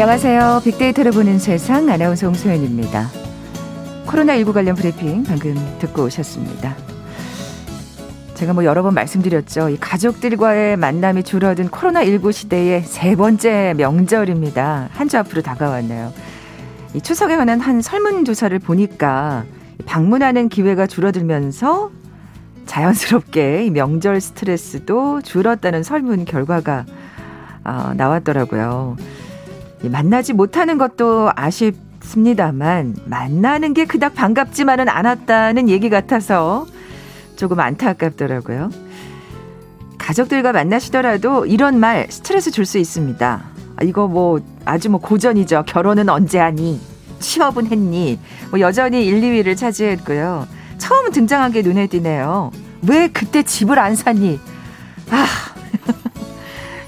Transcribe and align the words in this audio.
안녕하세요. 0.00 0.60
빅데이터를 0.62 1.10
보는 1.10 1.40
세상 1.40 1.88
아나운서 1.88 2.28
홍소연입니다. 2.28 3.08
코로나19 4.06 4.52
관련 4.52 4.76
브리핑 4.76 5.24
방금 5.24 5.56
듣고 5.80 6.04
오셨습니다. 6.04 6.76
제가 8.34 8.52
뭐 8.52 8.64
여러 8.64 8.84
번 8.84 8.94
말씀드렸죠. 8.94 9.70
이 9.70 9.76
가족들과의 9.76 10.76
만남이 10.76 11.24
줄어든 11.24 11.68
코로나19 11.68 12.30
시대의 12.32 12.82
세 12.84 13.16
번째 13.16 13.74
명절입니다. 13.76 14.90
한 14.92 15.08
주 15.08 15.18
앞으로 15.18 15.42
다가왔네요. 15.42 16.12
이 16.94 17.00
추석에 17.00 17.34
관한 17.36 17.58
한 17.58 17.82
설문조사를 17.82 18.56
보니까 18.60 19.46
방문하는 19.84 20.48
기회가 20.48 20.86
줄어들면서 20.86 21.90
자연스럽게 22.66 23.64
이 23.66 23.70
명절 23.70 24.20
스트레스도 24.20 25.22
줄었다는 25.22 25.82
설문 25.82 26.24
결과가 26.24 26.86
어, 27.64 27.92
나왔더라고요. 27.96 28.96
만나지 29.82 30.32
못하는 30.32 30.78
것도 30.78 31.30
아쉽습니다만 31.34 32.96
만나는 33.06 33.74
게 33.74 33.84
그닥 33.84 34.14
반갑지만은 34.14 34.88
않았다는 34.88 35.68
얘기 35.68 35.88
같아서 35.88 36.66
조금 37.36 37.60
안타깝더라고요. 37.60 38.70
가족들과 39.98 40.52
만나시더라도 40.52 41.46
이런 41.46 41.78
말 41.78 42.06
스트레스 42.10 42.50
줄 42.50 42.64
수 42.64 42.78
있습니다. 42.78 43.42
아, 43.76 43.84
이거 43.84 44.08
뭐 44.08 44.40
아주 44.64 44.90
뭐 44.90 45.00
고전이죠. 45.00 45.64
결혼은 45.66 46.08
언제 46.08 46.38
하니? 46.38 46.80
취업은 47.20 47.66
했니? 47.66 48.18
뭐 48.50 48.60
여전히 48.60 49.06
1, 49.06 49.20
2위를 49.20 49.56
차지했고요. 49.56 50.46
처음 50.78 51.10
등장한 51.12 51.52
게 51.52 51.62
눈에 51.62 51.86
띄네요. 51.86 52.50
왜 52.88 53.08
그때 53.08 53.42
집을 53.42 53.78
안 53.78 53.94
샀니? 53.94 54.40
아, 55.10 55.26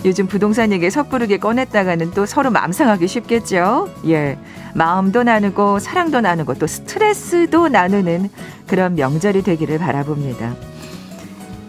요즘 0.04 0.26
부동산 0.26 0.72
얘기 0.72 0.90
섣부르게 0.90 1.38
꺼냈다가는 1.38 2.12
또 2.12 2.24
서로 2.24 2.50
맘 2.50 2.72
상하기 2.72 3.06
쉽겠죠. 3.06 3.92
예. 4.06 4.38
마음도 4.74 5.22
나누고 5.22 5.78
사랑도 5.78 6.22
나누고 6.22 6.54
또 6.54 6.66
스트레스도 6.66 7.68
나누는 7.68 8.30
그런 8.66 8.94
명절이 8.94 9.42
되기를 9.42 9.78
바라봅니다. 9.78 10.54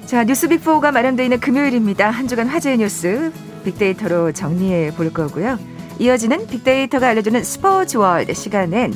자, 0.05 0.23
뉴스 0.23 0.47
빅4가 0.47 0.91
마련되어 0.91 1.25
있는 1.25 1.39
금요일입니다. 1.39 2.09
한 2.09 2.27
주간 2.27 2.47
화제의 2.47 2.77
뉴스 2.77 3.31
빅데이터로 3.65 4.31
정리해 4.31 4.93
볼 4.93 5.11
거고요. 5.11 5.59
이어지는 5.99 6.47
빅데이터가 6.47 7.09
알려주는 7.09 7.43
스포츠 7.43 7.97
월드 7.97 8.33
시간엔 8.33 8.93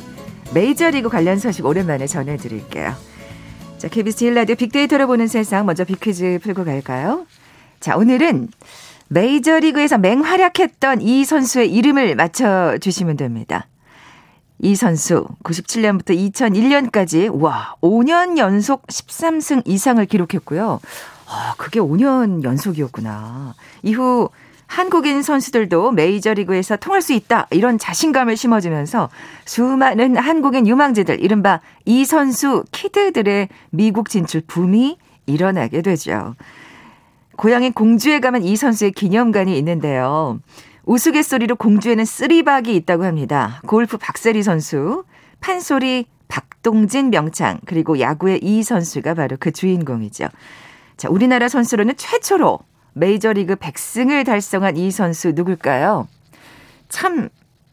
메이저리그 0.54 1.08
관련 1.08 1.38
소식 1.38 1.66
오랜만에 1.66 2.06
전해드릴게요. 2.06 2.94
자, 3.76 3.88
KBS 3.88 4.16
제일 4.16 4.34
라디오 4.34 4.56
빅데이터로 4.56 5.06
보는 5.06 5.26
세상 5.26 5.66
먼저 5.66 5.84
빅퀴즈 5.84 6.40
풀고 6.42 6.64
갈까요? 6.64 7.26
자, 7.80 7.96
오늘은 7.96 8.48
메이저리그에서 9.08 9.98
맹활약했던 9.98 11.00
이 11.00 11.24
선수의 11.24 11.72
이름을 11.72 12.14
맞춰주시면 12.16 13.16
됩니다. 13.16 13.66
이 14.58 14.74
선수 14.74 15.26
97년부터 15.44 16.16
2001년까지 16.32 17.30
와 17.40 17.74
5년 17.82 18.38
연속 18.38 18.86
13승 18.86 19.62
이상을 19.66 20.04
기록했고요. 20.06 20.80
아, 21.28 21.54
그게 21.58 21.78
5년 21.78 22.42
연속이었구나. 22.42 23.54
이후 23.82 24.30
한국인 24.66 25.22
선수들도 25.22 25.92
메이저리그에서 25.92 26.76
통할 26.76 27.00
수 27.00 27.12
있다 27.12 27.46
이런 27.50 27.78
자신감을 27.78 28.36
심어주면서 28.36 29.10
수많은 29.44 30.16
한국인 30.16 30.66
유망주들 30.66 31.22
이른바 31.22 31.60
이 31.84 32.04
선수 32.04 32.64
키드들의 32.72 33.48
미국 33.70 34.08
진출 34.08 34.40
붐이 34.40 34.98
일어나게 35.26 35.82
되죠. 35.82 36.34
고향인 37.36 37.72
공주에 37.72 38.20
가면 38.20 38.42
이 38.42 38.56
선수의 38.56 38.92
기념관이 38.92 39.56
있는데요. 39.58 40.40
우스갯소리로 40.84 41.56
공주에는 41.56 42.04
쓰리박이 42.04 42.74
있다고 42.76 43.04
합니다. 43.04 43.60
골프 43.66 43.98
박세리 43.98 44.42
선수, 44.42 45.04
판소리 45.40 46.06
박동진 46.28 47.10
명창, 47.10 47.60
그리고 47.66 48.00
야구의 48.00 48.40
이 48.42 48.62
선수가 48.62 49.14
바로 49.14 49.36
그 49.38 49.52
주인공이죠. 49.52 50.28
자, 50.96 51.08
우리나라 51.10 51.48
선수로는 51.48 51.96
최초로 51.96 52.58
메이저리그 52.94 53.56
100승을 53.56 54.24
달성한 54.24 54.76
이 54.76 54.90
선수 54.90 55.32
누굴까요? 55.32 56.08
참 56.88 57.28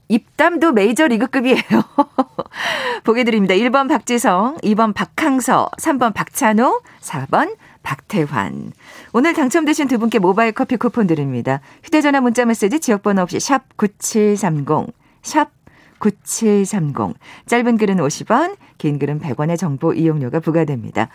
입담도 0.09 0.73
메이저리그급이에요. 0.73 1.63
보게 3.03 3.23
드립니다. 3.23 3.53
1번 3.55 3.87
박지성, 3.87 4.57
2번 4.57 4.93
박항서, 4.93 5.71
3번 5.77 6.13
박찬호, 6.13 6.81
4번 6.99 7.55
박태환. 7.83 8.73
오늘 9.11 9.33
당첨되신 9.33 9.87
두 9.87 9.99
분께 9.99 10.19
모바일 10.19 10.51
커피 10.51 10.77
쿠폰 10.77 11.05
드립니다. 11.05 11.61
휴대전화 11.83 12.21
문자 12.21 12.45
메시지 12.45 12.79
지역번호 12.79 13.21
없이 13.21 13.39
샵 13.39 13.77
9730, 13.77 14.93
샵 15.21 15.51
9730. 15.99 17.15
짧은 17.45 17.77
글은 17.77 17.97
50원, 17.97 18.57
긴 18.77 18.99
글은 18.99 19.19
100원의 19.19 19.57
정보 19.57 19.93
이용료가 19.93 20.39
부과됩니다. 20.39 21.09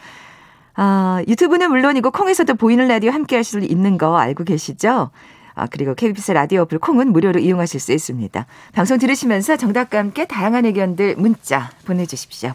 아, 0.75 1.23
유튜브는 1.27 1.71
물론이고 1.71 2.13
콩에서도 2.13 2.55
보이는 2.55 2.87
라디오 2.87 3.11
함께 3.11 3.35
할수 3.35 3.59
있는 3.59 3.99
거 3.99 4.17
알고 4.17 4.45
계시죠? 4.45 5.11
아, 5.55 5.67
그리고 5.67 5.95
KBS 5.95 6.33
라디오 6.33 6.63
어플 6.63 6.79
콩은 6.79 7.13
무료로 7.13 7.41
이용하실 7.41 7.81
수 7.81 7.93
있습니다. 7.93 8.47
방송 8.73 8.97
들으시면서 8.99 9.57
정답과 9.57 9.99
함께 9.99 10.25
다양한 10.25 10.65
의견들 10.67 11.17
문자 11.17 11.71
보내주십시오. 11.85 12.53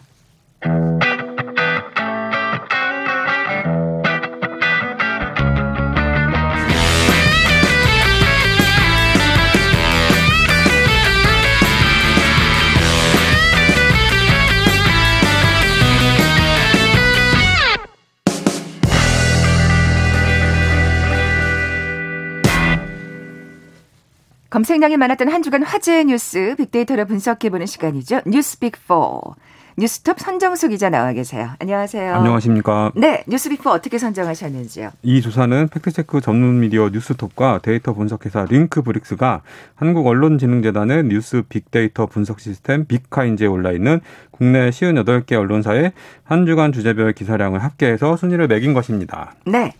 검색량이 24.54 24.96
많았던 24.98 25.30
한 25.30 25.42
주간 25.42 25.64
화제의 25.64 26.04
뉴스 26.04 26.54
빅데이터로 26.56 27.06
분석해보는 27.06 27.66
시간이죠. 27.66 28.20
뉴스 28.24 28.60
빅4. 28.60 29.34
뉴스톱 29.76 30.20
선정수 30.20 30.68
기자 30.68 30.90
나와 30.90 31.12
계세요. 31.12 31.50
안녕하세요. 31.58 32.14
안녕하십니까. 32.14 32.92
네, 32.94 33.24
뉴스빅4 33.26 33.66
어떻게 33.66 33.98
선정하셨는지요? 33.98 34.92
이 35.02 35.20
조사는 35.20 35.70
팩트체크 35.72 36.20
전문 36.20 36.60
미디어 36.60 36.88
뉴스톱과 36.88 37.62
데이터 37.64 37.94
분석회사 37.94 38.46
링크브릭스가 38.48 39.42
한국 39.74 40.06
언론진흥재단의 40.06 41.06
뉴스 41.06 41.42
빅데이터 41.48 42.06
분석 42.06 42.38
시스템 42.38 42.86
빅카인즈에 42.86 43.48
올라 43.48 43.72
있는 43.72 44.00
국내 44.30 44.70
58개 44.70 45.32
언론사의 45.32 45.90
한 46.22 46.46
주간 46.46 46.70
주제별 46.70 47.12
기사량을 47.12 47.60
합계해서 47.64 48.16
순위를 48.16 48.46
매긴 48.46 48.72
것입니다. 48.72 49.34
네. 49.46 49.72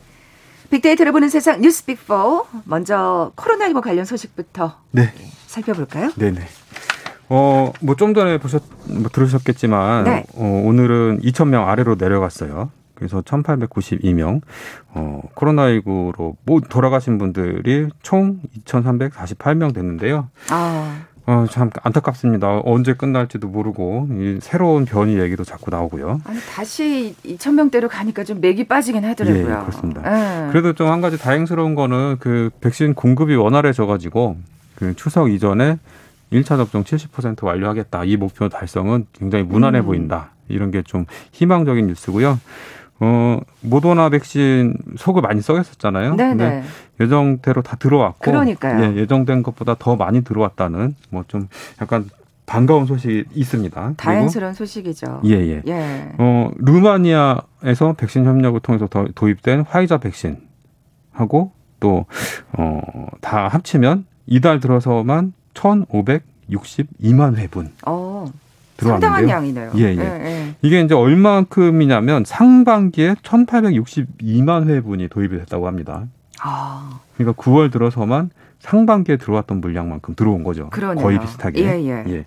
빅데이터를 0.74 1.12
보는 1.12 1.28
세상 1.28 1.60
뉴스 1.60 1.84
빅4 1.86 2.44
먼저 2.64 3.30
코로나19 3.36 3.80
관련 3.80 4.04
소식부터 4.04 4.76
네. 4.90 5.12
살펴볼까요? 5.46 6.10
네네. 6.16 6.40
어, 7.28 7.72
뭐 7.80 7.94
좀 7.96 8.12
전에 8.14 8.38
보셨, 8.38 8.62
뭐 8.86 9.08
들으셨겠지만, 9.08 10.04
네. 10.04 10.24
어, 10.34 10.62
오늘은 10.66 11.20
2,000명 11.22 11.66
아래로 11.68 11.94
내려갔어요. 11.98 12.70
그래서 12.94 13.22
1,892명, 13.22 14.40
어, 14.88 15.22
코로나19로 15.34 16.36
뭐 16.44 16.60
돌아가신 16.60 17.18
분들이 17.18 17.88
총 18.02 18.40
2,348명 18.64 19.74
됐는데요. 19.74 20.28
아. 20.50 21.04
어, 21.26 21.46
참 21.50 21.70
안타깝습니다. 21.82 22.60
언제 22.64 22.92
끝날지도 22.92 23.48
모르고 23.48 24.08
이 24.10 24.38
새로운 24.42 24.84
변이 24.84 25.18
얘기도 25.18 25.42
자꾸 25.42 25.70
나오고요. 25.70 26.20
아니 26.24 26.38
다시 26.40 27.14
2천 27.24 27.54
명대로 27.54 27.88
가니까 27.88 28.24
좀 28.24 28.40
맥이 28.42 28.64
빠지긴 28.68 29.04
하더라고요. 29.06 29.40
예, 29.40 29.60
그렇습니다. 29.60 30.02
예. 30.04 30.50
그래도 30.50 30.74
좀 30.74 30.88
한 30.90 31.00
가지 31.00 31.16
다행스러운 31.18 31.74
거는 31.74 32.18
그 32.20 32.50
백신 32.60 32.92
공급이 32.94 33.34
원활해져 33.36 33.86
가지고 33.86 34.36
그 34.76 34.94
추석 34.96 35.30
이전에 35.30 35.78
1차 36.30 36.56
접종 36.58 36.84
70% 36.84 37.42
완료하겠다. 37.42 38.04
이 38.04 38.16
목표 38.18 38.48
달성은 38.50 39.06
굉장히 39.12 39.44
무난해 39.44 39.78
음. 39.80 39.86
보인다. 39.86 40.30
이런 40.48 40.70
게 40.70 40.82
좀 40.82 41.06
희망적인 41.32 41.86
뉴스고요. 41.86 42.38
어, 43.00 43.40
모더나 43.60 44.08
백신 44.08 44.76
속을 44.96 45.22
많이 45.22 45.40
썩였었잖아요. 45.42 46.14
네 46.14 46.28
근데 46.28 46.62
예정대로 47.00 47.62
다 47.62 47.76
들어왔고 47.76 48.18
그러니까요. 48.20 48.84
예, 48.84 48.96
예정된 48.96 49.42
것보다 49.42 49.74
더 49.78 49.96
많이 49.96 50.22
들어왔다는 50.22 50.94
뭐 51.10 51.24
좀 51.28 51.48
약간 51.82 52.08
반가운 52.46 52.84
소식이 52.86 53.24
있습니다. 53.34 53.94
다행스러운 53.96 54.52
소식이죠. 54.52 55.22
예, 55.24 55.30
예. 55.30 55.62
예. 55.66 56.08
어, 56.18 56.50
루마니아에서 56.56 57.94
백신 57.96 58.26
협력을 58.26 58.60
통해서 58.60 58.86
도입된 59.14 59.62
화이자 59.68 59.96
백신 59.98 60.36
하고 61.12 61.52
또 61.80 62.04
어, 62.52 62.80
다 63.22 63.48
합치면 63.48 64.04
이달 64.26 64.60
들어서만 64.60 65.32
1,562만 65.54 67.36
회분. 67.36 67.70
어. 67.86 68.26
들어왔는데요. 68.76 69.10
상당한 69.16 69.28
양이네요. 69.28 69.72
예, 69.76 69.82
예. 69.82 69.96
예, 69.98 70.24
예. 70.26 70.54
이게 70.62 70.80
이제 70.80 70.94
얼마큼이냐면 70.94 72.24
상반기에 72.24 73.14
1,862만 73.14 74.66
회분이 74.68 75.08
도입이 75.08 75.38
됐다고 75.38 75.66
합니다. 75.66 76.04
아. 76.42 77.00
그러니까 77.16 77.40
9월 77.42 77.70
들어서만 77.72 78.30
상반기에 78.58 79.16
들어왔던 79.18 79.60
물량만큼 79.60 80.14
들어온 80.14 80.42
거죠. 80.42 80.70
그러네요. 80.70 81.04
거의 81.04 81.18
비슷하게. 81.20 81.62
예, 81.62 81.84
예. 81.84 82.04
예. 82.08 82.24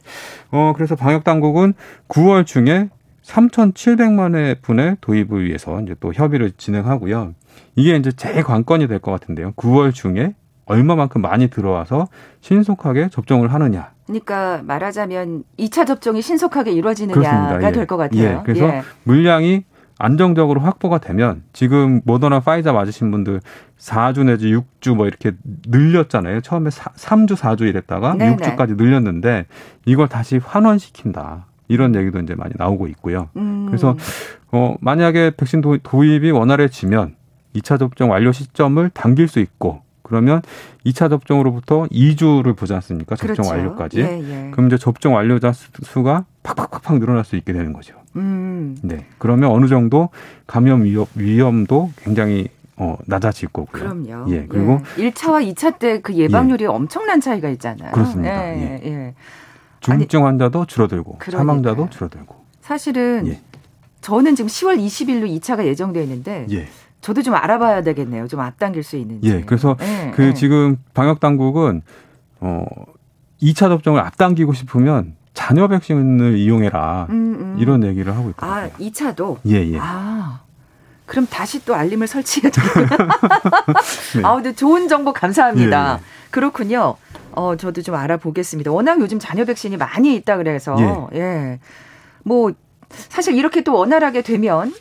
어, 0.52 0.74
그래서 0.76 0.96
방역 0.96 1.24
당국은 1.24 1.74
9월 2.10 2.46
중에 2.46 2.90
3,700만 3.24 4.36
회 4.36 4.56
분의 4.62 4.98
도입을 5.02 5.46
위해서 5.46 5.82
이제 5.82 5.96
또 6.00 6.14
협의를 6.14 6.52
진행하고요. 6.58 7.34
이게 7.76 7.96
이제 7.96 8.12
제일 8.12 8.44
관건이 8.44 8.88
될 8.88 9.00
것 9.00 9.12
같은데요. 9.12 9.52
9월 9.54 9.94
중에 9.94 10.36
얼마만큼 10.66 11.22
많이 11.22 11.50
들어와서 11.50 12.08
신속하게 12.42 13.10
접종을 13.10 13.54
하느냐. 13.54 13.92
그러니까 14.08 14.62
말하자면 14.66 15.44
2차 15.60 15.86
접종이 15.86 16.22
신속하게 16.22 16.72
이루어지느냐가 16.72 17.68
예. 17.68 17.72
될것 17.72 17.98
같아요. 17.98 18.24
예. 18.24 18.42
그래서 18.44 18.68
예. 18.68 18.82
물량이 19.04 19.66
안정적으로 20.00 20.62
확보가 20.62 21.00
되면 21.00 21.44
지금 21.54 22.02
모더나 22.06 22.40
파이자 22.40 22.72
맞으신 22.72 23.12
분들 23.12 23.42
4주 23.80 24.26
내지 24.26 24.54
6주 24.54 24.96
뭐 24.96 25.08
이렇게 25.08 25.32
늘렸잖아요. 25.68 26.42
처음에 26.42 26.70
3주, 26.70 27.36
4주 27.36 27.62
이랬다가 27.62 28.14
네네. 28.14 28.38
6주까지 28.38 28.78
늘렸는데 28.78 29.46
이걸 29.86 30.08
다시 30.08 30.38
환원시킨다. 30.38 31.48
이런 31.68 31.96
얘기도 31.96 32.20
이제 32.20 32.34
많이 32.36 32.54
나오고 32.58 32.88
있고요. 32.88 33.30
음. 33.36 33.66
그래서 33.68 33.98
어 34.52 34.76
만약에 34.80 35.32
백신 35.36 35.62
도, 35.62 35.78
도입이 35.78 36.32
원활해지면 36.32 37.16
2차 37.56 37.80
접종 37.80 38.12
완료 38.12 38.32
시점을 38.32 38.90
당길 38.92 39.28
수 39.28 39.40
있고 39.40 39.82
그러면 40.08 40.42
2차 40.86 41.10
접종으로부터 41.10 41.86
2주를 41.92 42.56
보지 42.56 42.74
않습니까? 42.76 43.16
접종 43.16 43.36
그렇죠. 43.36 43.50
완료까지. 43.52 44.00
예, 44.00 44.22
예. 44.48 44.52
그럼 44.52 44.68
이제 44.68 44.78
접종 44.78 45.16
완료자 45.16 45.52
수- 45.52 45.70
수가 45.84 46.26
팍팍팍팍 46.44 47.00
늘어날 47.00 47.26
수 47.26 47.36
있게 47.36 47.54
되는 47.54 47.74
거죠. 47.74 47.94
음. 48.16 48.78
네. 48.82 49.06
그러면 49.18 49.52
어느 49.52 49.68
정도 49.68 50.10
감염 50.48 50.84
위험, 50.84 51.06
위험 51.16 51.66
도 51.66 51.92
굉장히 52.04 52.48
어, 52.78 52.96
낮아질 53.06 53.50
거고요. 53.50 53.84
그럼요. 53.84 54.32
예. 54.32 54.46
그리고 54.48 54.80
예. 55.00 55.10
1차와 55.12 55.52
2차 55.54 55.80
때 55.80 56.00
그 56.02 56.14
예방률이 56.14 56.66
엄청난 56.68 57.20
차이가 57.20 57.50
있잖아요. 57.50 57.92
그렇습니다. 57.92 58.56
예, 58.56 58.80
예. 58.84 59.14
중증 59.80 60.26
환자도 60.26 60.66
줄어들고 60.66 61.18
그러니까요. 61.18 61.38
사망자도 61.40 61.90
줄어들고. 61.90 62.36
사실은 62.62 63.28
예. 63.28 63.40
저는 64.02 64.36
지금 64.36 64.48
10월 64.48 64.78
20일로 64.80 65.40
2차가 65.40 65.66
예정돼 65.66 66.04
있는데 66.04 66.46
예. 66.52 66.68
저도 67.02 67.22
좀 67.22 67.36
알아봐야 67.36 67.82
되겠네요. 67.82 68.28
좀 68.28 68.40
앞당길 68.40 68.84
수 68.84 68.98
있는지. 68.98 69.30
예. 69.30 69.42
그래서 69.42 69.78
예, 69.82 70.12
그 70.16 70.24
예. 70.24 70.34
지금 70.34 70.78
방역 70.94 71.20
당국은 71.20 71.82
어 72.40 72.66
2차 73.42 73.70
접종을 73.70 74.02
앞당기고 74.02 74.54
싶으면 74.54 75.16
자녀 75.34 75.68
백신을 75.68 76.38
이용해라. 76.38 77.08
음, 77.10 77.38
음. 77.40 77.56
이런 77.60 77.84
얘기를 77.84 78.16
하고 78.16 78.30
있거든요. 78.30 78.52
아, 78.52 78.70
2차도 78.80 79.38
예, 79.48 79.74
예. 79.74 79.78
아. 79.80 80.42
그럼 81.06 81.26
다시 81.26 81.64
또 81.64 81.74
알림을 81.74 82.08
설치해야 82.08 82.52
되겠구나. 82.52 83.08
네. 84.16 84.22
아, 84.26 84.36
근데 84.36 84.54
좋은 84.54 84.88
정보 84.88 85.14
감사합니다. 85.14 85.94
예, 85.94 85.94
예. 85.96 86.00
그렇군요. 86.32 86.98
어, 87.32 87.56
저도 87.56 87.82
좀 87.82 87.96
알아보겠습니다. 87.96 88.72
워낙 88.72 89.00
요즘 89.00 89.20
자녀 89.20 89.46
백신이 89.46 89.78
많이 89.78 90.16
있다 90.16 90.38
그래서 90.38 91.08
예. 91.14 91.60
뭐 92.24 92.52
사실 92.90 93.36
이렇게 93.36 93.62
또 93.62 93.74
원활하게 93.74 94.22
되면 94.24 94.74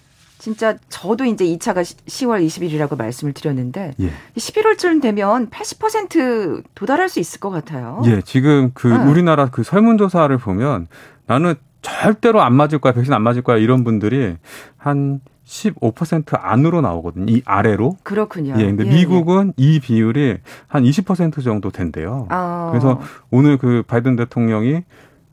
진짜 0.46 0.76
저도 0.88 1.24
이제 1.24 1.44
2차가 1.44 1.80
10월 1.80 2.46
20일이라고 2.46 2.96
말씀을 2.96 3.32
드렸는데 3.32 3.94
예. 3.98 4.10
11월쯤 4.36 5.02
되면 5.02 5.50
80% 5.50 6.62
도달할 6.76 7.08
수 7.08 7.18
있을 7.18 7.40
것 7.40 7.50
같아요. 7.50 8.00
예, 8.04 8.20
지금 8.20 8.70
그 8.72 8.86
네. 8.86 8.96
우리나라 8.96 9.46
그 9.46 9.64
설문조사를 9.64 10.38
보면 10.38 10.86
나는 11.26 11.56
절대로 11.82 12.42
안 12.42 12.54
맞을 12.54 12.78
거야, 12.78 12.92
백신 12.92 13.12
안 13.12 13.22
맞을 13.22 13.42
거야 13.42 13.56
이런 13.56 13.82
분들이 13.82 14.36
한 14.76 15.20
15% 15.46 16.38
안으로 16.40 16.80
나오거든요. 16.80 17.26
이 17.28 17.42
아래로. 17.44 17.96
그렇군요. 18.04 18.54
예, 18.56 18.66
근데 18.66 18.86
예, 18.86 18.88
미국은 18.88 19.52
이 19.56 19.80
비율이 19.80 20.38
한 20.68 20.84
20% 20.84 21.42
정도 21.42 21.72
된대요. 21.72 22.28
아. 22.30 22.68
그래서 22.70 23.00
오늘 23.32 23.58
그 23.58 23.82
바이든 23.84 24.14
대통령이 24.14 24.84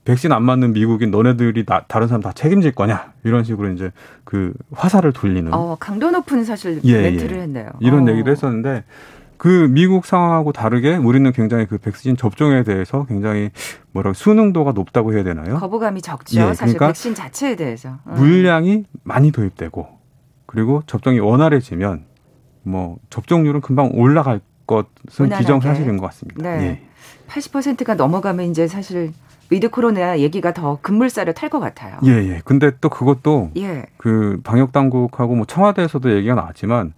백신 0.05 0.31
안 0.33 0.43
맞는 0.43 0.73
미국인 0.73 1.11
너네들이 1.11 1.65
나- 1.65 1.83
다른 1.87 2.07
사람 2.07 2.21
다 2.21 2.31
책임질 2.33 2.73
거냐 2.73 3.13
이런 3.23 3.43
식으로 3.43 3.71
이제 3.71 3.91
그 4.25 4.53
화살을 4.71 5.13
돌리는 5.13 5.53
어, 5.53 5.77
강도 5.79 6.11
높은 6.11 6.43
사실 6.43 6.81
예, 6.83 7.01
멘트를 7.03 7.37
예. 7.37 7.41
했네요. 7.43 7.69
이런 7.79 8.07
어. 8.07 8.11
얘기를 8.11 8.31
했었는데 8.31 8.83
그 9.37 9.67
미국 9.69 10.05
상황하고 10.05 10.51
다르게 10.51 10.95
우리는 10.95 11.29
굉장히 11.31 11.65
그 11.65 11.77
백신 11.77 12.17
접종에 12.17 12.63
대해서 12.63 13.05
굉장히 13.05 13.49
뭐라 13.91 14.13
수용도가 14.13 14.71
높다고 14.73 15.13
해야 15.13 15.23
되나요? 15.23 15.57
거부감이 15.57 16.01
적죠. 16.01 16.39
예, 16.39 16.45
사실 16.53 16.77
그러니까 16.77 16.87
백신 16.87 17.15
자체에 17.15 17.55
대해서. 17.55 17.97
음. 18.07 18.13
물량이 18.15 18.85
많이 19.03 19.31
도입되고 19.31 19.87
그리고 20.45 20.83
접종이 20.85 21.19
원활해지면 21.19 22.05
뭐 22.63 22.97
접종률은 23.09 23.61
금방 23.61 23.89
올라갈 23.93 24.39
것은 24.67 24.85
무난하게. 25.17 25.41
기정사실인 25.43 25.97
것 25.97 26.05
같습니다. 26.07 26.41
네. 26.57 26.83
80%가 27.27 27.95
넘어가면 27.95 28.45
이제 28.45 28.67
사실 28.67 29.11
위드 29.53 29.69
코로나 29.69 30.17
얘기가 30.17 30.51
더 30.51 30.79
급물살을 30.81 31.33
탈 31.35 31.49
것 31.49 31.59
같아요. 31.59 31.97
예, 32.05 32.11
예. 32.11 32.41
근데 32.43 32.71
또 32.81 32.89
그것도 32.89 33.51
예. 33.57 33.85
그 33.97 34.39
방역 34.43 34.71
당국하고 34.71 35.35
뭐 35.35 35.45
청와대에서도 35.45 36.11
얘기가 36.15 36.33
나왔지만 36.33 36.93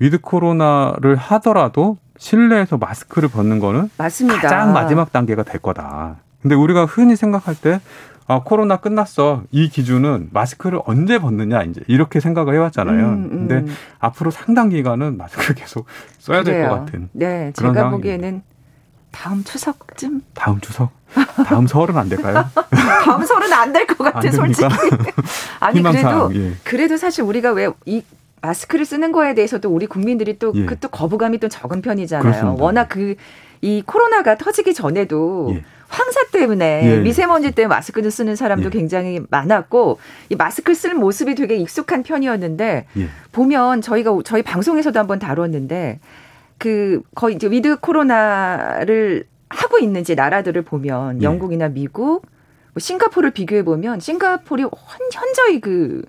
위드 0.00 0.20
코로나를 0.20 1.16
하더라도 1.16 1.96
실내에서 2.18 2.76
마스크를 2.76 3.30
벗는 3.30 3.58
거는 3.58 3.88
막습니다. 3.96 4.40
가장 4.42 4.74
마지막 4.74 5.12
단계가 5.12 5.44
될 5.44 5.62
거다. 5.62 6.16
근데 6.42 6.54
우리가 6.54 6.84
흔히 6.84 7.16
생각할 7.16 7.54
때 7.54 7.80
아, 8.26 8.42
코로나 8.42 8.76
끝났어. 8.76 9.42
이 9.50 9.68
기준은 9.68 10.28
마스크를 10.32 10.80
언제 10.86 11.18
벗느냐, 11.18 11.62
이제 11.62 11.82
이렇게 11.88 12.20
생각을 12.20 12.54
해왔잖아요. 12.54 13.06
음, 13.06 13.28
음. 13.32 13.48
근데 13.48 13.72
앞으로 13.98 14.30
상당 14.30 14.70
기간은 14.70 15.18
마스크를 15.18 15.54
계속 15.54 15.86
써야 16.18 16.42
될 16.42 16.66
것. 16.66 16.74
같은 16.74 17.10
네, 17.12 17.52
제가. 17.54 17.90
보기에는 17.90 18.42
다음 19.10 19.44
추석쯤 19.44 20.22
다음 20.32 20.58
추석, 20.60 20.90
다음 21.46 21.66
설은 21.66 21.96
안 21.96 22.08
될까요? 22.08 22.44
다음 23.04 23.24
설은 23.24 23.52
안 23.52 23.72
될 23.72 23.86
것 23.86 23.98
같아? 23.98 24.30
솔직히. 24.30 24.66
아니 25.60 25.78
희망사항, 25.80 26.28
그래도 26.28 26.44
예. 26.46 26.52
그래도 26.64 26.96
사실 26.96 27.22
우리가 27.24 27.52
왜이 27.52 28.02
마스크를 28.42 28.84
쓰는 28.84 29.10
거에 29.12 29.34
대해서도 29.34 29.68
우리 29.70 29.86
국민들이 29.86 30.38
또 30.38 30.52
예. 30.54 30.64
그또 30.66 30.88
거부감이 30.88 31.38
또 31.38 31.48
적은 31.48 31.80
편이잖아요. 31.82 32.22
그렇습니다. 32.22 32.62
워낙 32.62 32.88
그 32.88 33.14
이 33.62 33.82
코로나가 33.86 34.36
터지기 34.36 34.74
전에도 34.74 35.48
예. 35.54 35.64
황사 35.88 36.26
때문에 36.32 36.82
예, 36.84 36.90
예. 36.90 36.98
미세먼지 36.98 37.50
때문에 37.52 37.74
마스크를 37.74 38.10
쓰는 38.10 38.36
사람도 38.36 38.66
예. 38.66 38.70
굉장히 38.70 39.20
많았고 39.30 39.98
이 40.28 40.36
마스크 40.36 40.74
쓴 40.74 40.92
모습이 40.92 41.34
되게 41.34 41.56
익숙한 41.56 42.02
편이었는데 42.02 42.84
예. 42.98 43.08
보면 43.32 43.80
저희가 43.80 44.18
저희 44.26 44.42
방송에서도 44.42 44.98
한번 44.98 45.18
다뤘는데 45.18 45.98
그 46.58 47.00
거의 47.14 47.36
이제 47.36 47.46
위드 47.48 47.76
코로나를 47.80 49.24
하고 49.54 49.78
있는지 49.78 50.14
나라들을 50.14 50.62
보면 50.62 51.20
예. 51.22 51.24
영국이나 51.24 51.68
미국, 51.68 52.22
뭐 52.72 52.78
싱가포르를 52.80 53.30
비교해 53.32 53.64
보면 53.64 54.00
싱가포르가 54.00 54.64
현- 54.64 54.72
현저히 55.12 55.60
그 55.60 56.02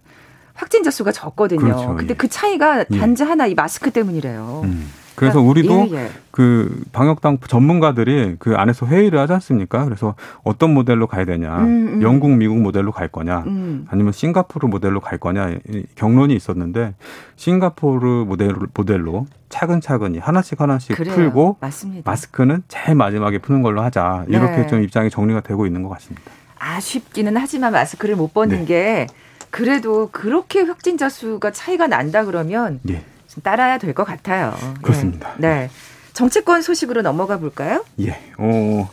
확진자 0.54 0.90
수가 0.92 1.12
적거든요. 1.12 1.60
그렇죠. 1.62 1.96
근데 1.96 2.12
예. 2.14 2.18
그 2.18 2.28
차이가 2.28 2.86
예. 2.90 2.98
단지 2.98 3.24
하나 3.24 3.46
이 3.48 3.54
마스크 3.54 3.92
때문이래요. 3.92 4.62
음. 4.64 4.90
그래서 5.16 5.42
우리도 5.42 5.88
예, 5.92 5.96
예. 5.96 6.10
그 6.32 6.84
방역 6.92 7.22
당 7.22 7.38
전문가들이 7.38 8.36
그 8.40 8.56
안에서 8.56 8.86
회의를 8.86 9.20
하지 9.20 9.34
않습니까? 9.34 9.86
그래서 9.86 10.16
어떤 10.44 10.74
모델로 10.74 11.08
가야 11.08 11.26
되냐, 11.26 11.60
음, 11.60 11.88
음. 11.96 12.02
영국, 12.02 12.32
미국 12.32 12.60
모델로 12.60 12.92
갈 12.92 13.08
거냐, 13.08 13.44
음. 13.48 13.86
아니면 13.90 14.12
싱가포르 14.12 14.68
모델로 14.68 15.00
갈 15.00 15.18
거냐 15.18 15.56
이 15.70 15.84
경론이 15.96 16.36
있었는데 16.36 16.96
싱가포르 17.38 18.26
모델, 18.26 18.54
모델로 18.74 19.28
차근차근히 19.50 20.20
하나씩 20.20 20.60
하나씩 20.60 20.96
그래요. 20.98 21.16
풀고 21.16 21.58
맞습니다. 21.62 22.10
마스크는 22.10 22.64
제일 22.68 22.96
마지막에 22.96 23.38
푸는 23.38 23.62
걸로 23.62 23.82
하자 23.82 24.26
이렇게 24.28 24.58
네. 24.58 24.68
좀 24.68 24.84
입장이 24.84 25.10
정리가 25.10 25.42
되고 25.42 25.66
있는 25.66 25.84
것 25.84 25.90
같습니다. 25.90 26.32
아쉽기는 26.60 27.38
하지만 27.38 27.72
마스크를 27.72 28.16
못 28.16 28.34
벗는 28.34 28.60
네. 28.60 28.66
게 28.66 29.08
그래도 29.52 30.10
그렇게 30.12 30.62
확진자 30.62 31.08
수가 31.08 31.52
차이가 31.52 31.88
난다 31.88 32.26
그러면 32.26 32.82
예, 32.90 32.94
좀 32.96 33.04
따라야 33.44 33.78
될 33.78 33.94
것 33.94 34.04
같아요. 34.04 34.54
그렇습니다. 34.82 35.34
네. 35.38 35.48
네. 35.48 35.70
정치권 36.14 36.62
소식으로 36.62 37.02
넘어가 37.02 37.38
볼까요? 37.38 37.84
예. 38.00 38.18
어, 38.38 38.90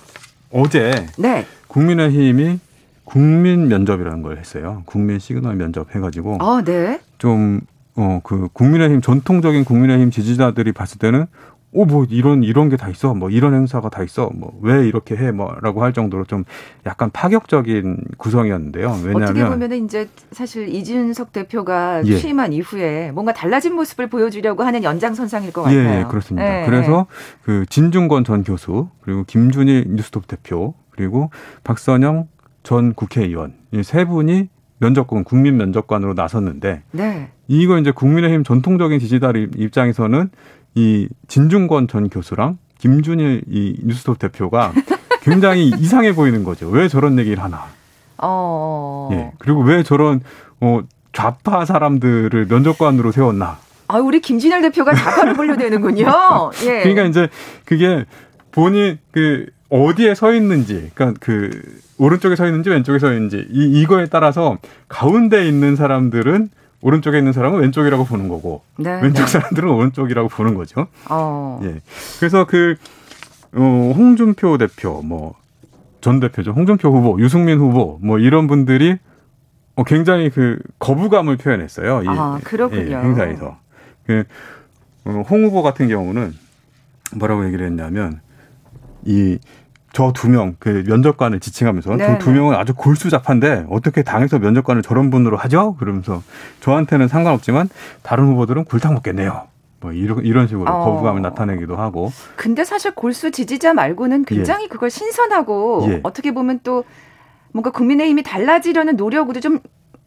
어제 0.52 1.06
네. 1.18 1.46
국민의힘이 1.68 2.58
국민 3.04 3.68
면접이라는 3.68 4.22
걸 4.22 4.38
했어요. 4.38 4.82
국민 4.86 5.18
시그널 5.18 5.54
면접 5.56 5.94
해가지고 5.94 6.38
어, 6.40 6.62
네. 6.62 7.00
좀, 7.18 7.60
어, 7.94 8.20
그, 8.22 8.48
국민의힘, 8.52 9.00
전통적인 9.02 9.64
국민의힘 9.64 10.10
지지자들이 10.10 10.72
봤을 10.72 10.98
때는, 10.98 11.26
오, 11.74 11.86
뭐, 11.86 12.06
이런, 12.10 12.42
이런 12.44 12.68
게 12.68 12.76
다 12.76 12.88
있어. 12.90 13.14
뭐, 13.14 13.30
이런 13.30 13.54
행사가 13.54 13.88
다 13.88 14.02
있어. 14.02 14.30
뭐, 14.34 14.52
왜 14.60 14.86
이렇게 14.86 15.16
해. 15.16 15.30
뭐, 15.32 15.54
라고 15.62 15.82
할 15.82 15.94
정도로 15.94 16.24
좀 16.26 16.44
약간 16.84 17.10
파격적인 17.10 17.96
구성이었는데요. 18.18 18.88
어떻게 18.88 19.08
왜냐하면. 19.08 19.50
보면은 19.52 19.84
이제 19.86 20.08
사실 20.32 20.68
이준석 20.68 21.32
대표가 21.32 22.02
예. 22.04 22.16
취임한 22.18 22.52
이후에 22.52 23.10
뭔가 23.12 23.32
달라진 23.32 23.74
모습을 23.74 24.08
보여주려고 24.08 24.64
하는 24.64 24.84
연장선상일 24.84 25.52
것 25.52 25.70
예, 25.72 25.76
같아요. 25.82 26.00
예, 26.00 26.04
그렇습니다. 26.04 26.62
예, 26.62 26.66
그래서 26.66 27.06
그 27.42 27.64
진중권 27.70 28.24
전 28.24 28.44
교수, 28.44 28.88
그리고 29.00 29.24
김준일 29.24 29.86
뉴스톱 29.88 30.26
대표, 30.26 30.74
그리고 30.90 31.30
박선영 31.64 32.28
전 32.64 32.92
국회의원, 32.94 33.54
이 33.72 33.82
세 33.82 34.04
분이 34.04 34.48
면접관, 34.78 35.24
국민 35.24 35.56
면접관으로 35.56 36.12
나섰는데, 36.14 36.82
네. 36.90 37.28
이거 37.48 37.78
이제 37.78 37.92
국민의힘 37.92 38.42
전통적인 38.44 38.98
지지자 38.98 39.32
입장에서는 39.56 40.28
이 40.74 41.08
진중권 41.28 41.88
전 41.88 42.08
교수랑 42.08 42.58
김준일 42.78 43.42
이 43.48 43.76
뉴스톱 43.82 44.18
대표가 44.18 44.72
굉장히 45.22 45.68
이상해 45.68 46.14
보이는 46.14 46.42
거죠. 46.44 46.68
왜 46.68 46.88
저런 46.88 47.18
얘기를 47.18 47.42
하나? 47.42 47.66
어. 48.18 49.08
예. 49.12 49.32
그리고 49.38 49.62
왜 49.62 49.82
저런 49.82 50.20
어 50.60 50.80
좌파 51.12 51.64
사람들을 51.64 52.46
면접관으로 52.46 53.12
세웠나? 53.12 53.58
아, 53.88 53.98
우리 53.98 54.20
김진열 54.20 54.62
대표가 54.62 54.94
좌파를 54.94 55.34
분류되는군요. 55.34 56.06
예. 56.64 56.82
그러니까 56.82 57.02
이제 57.04 57.28
그게 57.64 58.04
본인 58.50 58.98
그 59.10 59.46
어디에 59.68 60.14
서 60.14 60.32
있는지, 60.32 60.90
그러니까 60.94 61.18
그 61.20 61.50
오른쪽에 61.98 62.36
서 62.36 62.46
있는지 62.46 62.70
왼쪽에 62.70 62.98
서 62.98 63.12
있는지 63.12 63.46
이 63.50 63.80
이거에 63.80 64.06
따라서 64.06 64.58
가운데 64.88 65.46
있는 65.46 65.76
사람들은 65.76 66.48
오른쪽에 66.82 67.18
있는 67.18 67.32
사람은 67.32 67.60
왼쪽이라고 67.60 68.04
보는 68.04 68.28
거고 68.28 68.62
네, 68.76 69.00
왼쪽 69.02 69.22
네. 69.24 69.26
사람들은 69.26 69.68
오른쪽이라고 69.68 70.28
보는 70.28 70.54
거죠. 70.54 70.86
어. 71.08 71.60
예. 71.64 71.80
그래서 72.18 72.44
그 72.44 72.74
어, 73.54 73.92
홍준표 73.96 74.58
대표 74.58 75.00
뭐 75.02 75.42
전 76.02 76.18
대표죠. 76.20 76.50
홍준표 76.50 76.90
후보, 76.90 77.18
유승민 77.20 77.58
후보 77.58 77.98
뭐 78.02 78.18
이런 78.18 78.46
분들이 78.48 78.98
어, 79.76 79.84
굉장히 79.84 80.28
그 80.28 80.58
거부감을 80.80 81.38
표현했어요. 81.38 82.02
이 82.02 82.06
아, 82.08 82.38
그렇군요. 82.44 82.90
예, 82.90 82.96
행사에서. 82.96 83.56
그, 84.06 84.24
어, 85.04 85.22
홍 85.30 85.44
후보 85.44 85.62
같은 85.62 85.88
경우는 85.88 86.34
뭐라고 87.16 87.46
얘기를 87.46 87.64
했냐면 87.64 88.20
이 89.04 89.38
저 89.92 90.12
두 90.12 90.28
명 90.28 90.56
그 90.58 90.84
면접관을 90.86 91.40
지칭하면서 91.40 91.96
네, 91.96 92.06
저두 92.06 92.30
네. 92.32 92.38
명은 92.38 92.56
아주 92.56 92.74
골수잡한데 92.74 93.66
어떻게 93.70 94.02
당에서 94.02 94.38
면접관을 94.38 94.82
저런 94.82 95.10
분으로 95.10 95.36
하죠? 95.36 95.74
그러면서 95.76 96.22
저한테는 96.60 97.08
상관없지만 97.08 97.68
다른 98.02 98.26
후보들은 98.28 98.64
골탕 98.64 98.94
먹겠네요. 98.94 99.48
뭐 99.80 99.92
이런 99.92 100.24
이런 100.24 100.46
식으로 100.46 100.70
어. 100.72 100.84
거부감을 100.84 101.22
나타내기도 101.22 101.76
하고. 101.76 102.12
근데 102.36 102.64
사실 102.64 102.94
골수 102.94 103.32
지지자 103.32 103.74
말고는 103.74 104.24
굉장히 104.24 104.64
예. 104.64 104.68
그걸 104.68 104.90
신선하고 104.90 105.86
예. 105.90 106.00
어떻게 106.04 106.32
보면 106.32 106.60
또 106.62 106.84
뭔가 107.52 107.70
국민의힘이 107.70 108.22
달라지려는 108.22 108.96
노력으로 108.96 109.40
좀 109.40 109.58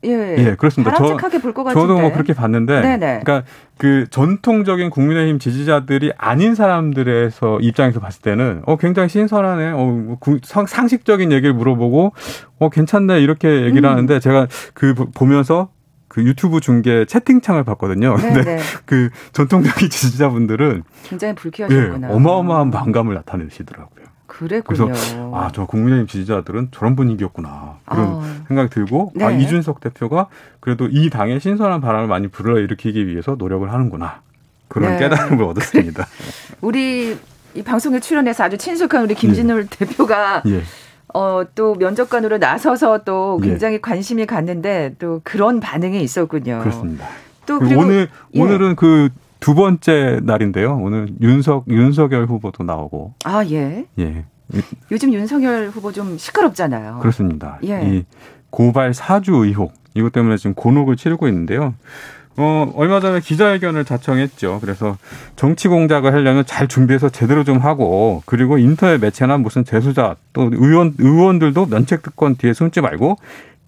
예, 0.08 0.36
예 0.38 0.56
그렇습니다. 0.56 0.92
바람직하게 0.92 1.42
볼 1.42 1.54
것 1.54 1.64
같은데. 1.64 1.82
저도 1.82 2.00
뭐 2.00 2.12
그렇게 2.12 2.34
봤는데, 2.34 2.82
네네. 2.82 3.22
그러니까 3.24 3.44
그 3.78 4.06
전통적인 4.10 4.90
국민의힘 4.90 5.40
지지자들이 5.40 6.12
아닌 6.18 6.56
사람들에서 6.56 7.60
입장에서 7.62 8.00
봤을 8.00 8.22
때는 8.22 8.62
어 8.66 8.78
굉장히 8.78 9.10
신선하네, 9.10 9.72
어뭐 9.72 10.18
상식적인 10.44 11.32
얘기를 11.32 11.54
물어보고 11.54 12.14
어 12.60 12.70
괜찮네 12.70 13.20
이렇게 13.22 13.64
얘기를 13.64 13.90
음. 13.90 13.92
하는데 13.92 14.20
제가 14.20 14.48
그 14.74 14.94
보면서 15.14 15.70
그 16.08 16.24
유튜브 16.24 16.62
중계 16.62 17.04
채팅창을 17.06 17.64
봤거든요. 17.66 18.16
네네. 18.16 18.34
근데 18.34 18.60
그 18.86 19.10
전통적인 19.34 19.90
지지자분들은 19.90 20.84
굉장히 21.04 21.36
불쾌하셨구나. 21.36 22.10
예, 22.10 22.14
어마어마한 22.14 22.72
반감을 22.72 23.14
나타내시더라고요. 23.16 24.05
그랬군요. 24.38 24.88
그래서 24.88 25.32
아, 25.34 25.50
저 25.54 25.66
국민의힘 25.66 26.08
지지자들은 26.08 26.70
저런 26.72 26.96
분위기였구나. 26.96 27.78
그런 27.86 28.06
아. 28.06 28.36
생각이 28.48 28.70
들고 28.70 29.14
아, 29.16 29.18
네. 29.20 29.26
아, 29.26 29.32
이준석 29.32 29.80
대표가 29.80 30.28
그래도 30.60 30.88
이 30.92 31.10
당의 31.10 31.40
신선한 31.40 31.80
바람을 31.80 32.08
많이 32.08 32.28
불러일으키기 32.28 33.08
위해서 33.08 33.36
노력을 33.38 33.72
하는구나. 33.72 34.22
그런 34.68 34.94
네. 34.94 35.00
깨달음을 35.00 35.44
얻었습니다. 35.46 36.06
우리 36.60 37.18
이 37.54 37.64
방송에 37.64 38.00
출연해서 38.02 38.44
아주 38.44 38.58
친숙한 38.58 39.04
우리 39.04 39.16
김진울 39.16 39.68
예. 39.72 39.86
대표가 39.86 40.44
예. 40.48 40.64
어, 41.14 41.44
또 41.56 41.76
면접관으로 41.76 42.38
나서서 42.38 43.04
또 43.06 43.40
예. 43.44 43.48
굉장히 43.48 43.76
예. 43.76 43.80
관심이 43.80 44.26
갔는데 44.26 44.96
또 45.00 45.22
그런 45.24 45.62
반응이 45.62 46.02
있었군요. 46.02 46.60
그렇습니다. 46.60 47.08
또 47.46 47.60
그리고 47.60 47.82
오늘 47.82 48.10
예. 48.34 48.42
오늘은 48.42 48.76
그 48.76 49.10
두 49.46 49.54
번째 49.54 50.22
날인데요. 50.24 50.76
오늘 50.82 51.08
윤석 51.22 51.66
윤석열 51.68 52.26
후보도 52.26 52.64
나오고. 52.64 53.14
아 53.26 53.46
예. 53.46 53.86
예. 54.00 54.26
요즘 54.90 55.14
윤석열 55.14 55.70
후보 55.70 55.92
좀 55.92 56.18
시끄럽잖아요. 56.18 56.98
그렇습니다. 57.00 57.60
예. 57.64 57.80
이 57.86 58.06
고발 58.50 58.96
사주 58.96 59.36
의혹 59.36 59.72
이것 59.94 60.12
때문에 60.12 60.38
지금 60.38 60.56
곤혹을 60.56 60.96
치르고 60.96 61.28
있는데요. 61.28 61.76
어, 62.38 62.72
얼마 62.76 63.00
전에 63.00 63.20
기자회견을 63.20 63.86
자청했죠. 63.86 64.62
그래서 64.62 64.98
정치 65.36 65.68
공작을 65.68 66.12
하려면 66.12 66.44
잘 66.48 66.68
준비해서 66.68 67.10
제대로 67.10 67.44
좀 67.44 67.60
하고, 67.60 68.24
그리고 68.26 68.58
인터넷 68.58 69.00
매체나 69.00 69.38
무슨 69.38 69.64
재수자 69.64 70.16
또 70.34 70.50
의원, 70.52 70.96
의원들도 70.98 71.68
면책 71.68 72.02
특권 72.02 72.36
뒤에 72.36 72.54
숨지 72.54 72.82
말고, 72.82 73.18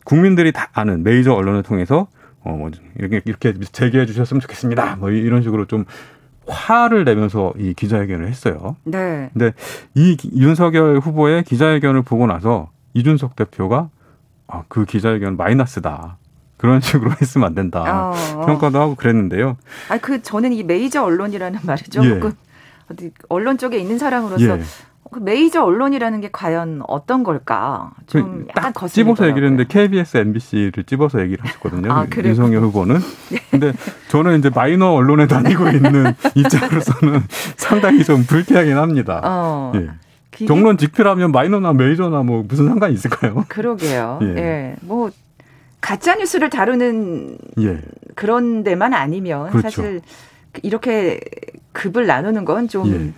국민들이 0.04 0.52
다 0.52 0.70
아는 0.74 1.04
메이저 1.04 1.34
언론을 1.34 1.62
통해서 1.62 2.08
어, 2.48 2.56
뭐 2.56 2.72
이렇게 2.96 3.22
이렇게 3.26 3.54
제기해 3.72 4.06
주셨으면 4.06 4.40
좋겠습니다. 4.40 4.96
뭐 4.96 5.10
이런 5.10 5.42
식으로 5.44 5.66
좀 5.66 5.84
화를 6.48 7.04
내면서 7.04 7.54
이 7.58 7.74
기자회견을 7.74 8.28
했어요. 8.30 8.78
네. 8.86 9.30
근데 9.34 9.52
이 9.96 10.16
윤석열 10.34 11.00
후보의 11.00 11.44
기자회견을 11.44 12.04
보고 12.04 12.26
나서 12.26 12.70
이준석 12.94 13.36
대표가 13.36 13.90
아, 14.48 14.64
그 14.70 14.86
기자회견 14.86 15.36
마이너스다. 15.36 16.18
그런 16.56 16.80
식으로 16.82 17.12
했으면 17.22 17.48
안 17.48 17.54
된다. 17.54 18.12
어. 18.12 18.46
평가도 18.46 18.80
하고 18.80 18.96
그랬는데요. 18.96 19.58
아, 19.90 19.98
그 19.98 20.22
저는 20.22 20.54
이 20.54 20.64
메이저 20.64 21.04
언론이라는 21.04 21.60
말이 21.64 21.84
조금 21.84 22.32
예. 22.94 23.12
언론 23.28 23.58
쪽에 23.58 23.78
있는 23.78 23.98
사람으로서 23.98 24.60
예. 24.60 24.64
그 25.12 25.20
메이저 25.20 25.64
언론이라는 25.64 26.22
게 26.22 26.30
과연 26.32 26.82
어떤 26.88 27.24
걸까? 27.24 27.92
좀 28.08 28.46
그 28.46 28.48
약간 28.56 28.74
거 28.74 28.88
찝어서 28.88 29.28
얘기를 29.28 29.48
했는데 29.48 29.68
KBS, 29.68 30.18
MBC를 30.18 30.84
찝어서 30.86 31.22
얘기를 31.22 31.44
하셨거든요. 31.46 31.92
아, 31.94 32.08
윤석열 32.18 32.64
후보는. 32.64 33.00
네. 33.32 33.40
근데 33.52 33.74
저는 34.10 34.40
이제 34.40 34.50
마이너 34.54 34.92
언론에 34.92 35.28
다니고 35.28 35.70
있는 35.70 36.14
입장으로서는 36.36 37.22
상당히 37.56 38.04
좀 38.04 38.24
불쾌하긴 38.24 38.78
합니다. 38.78 39.22
어. 39.24 39.72
예. 39.76 39.90
경론 40.46 40.78
직필하면 40.78 41.32
마이너나 41.32 41.74
메이저나 41.74 42.22
뭐 42.22 42.44
무슨 42.48 42.68
상관이 42.68 42.94
있을까요? 42.94 43.46
그러게요. 43.48 44.20
예. 44.22 44.28
예. 44.38 44.76
뭐 44.82 45.10
가짜 45.82 46.16
뉴스를 46.16 46.50
다루는 46.50 47.38
예. 47.62 47.80
그런 48.16 48.64
데만 48.64 48.94
아니면 48.94 49.50
그렇죠. 49.50 49.70
사실 49.70 50.02
이렇게 50.64 51.20
급을 51.72 52.06
나누는 52.08 52.46
건좀 52.46 52.88
예. 52.88 53.14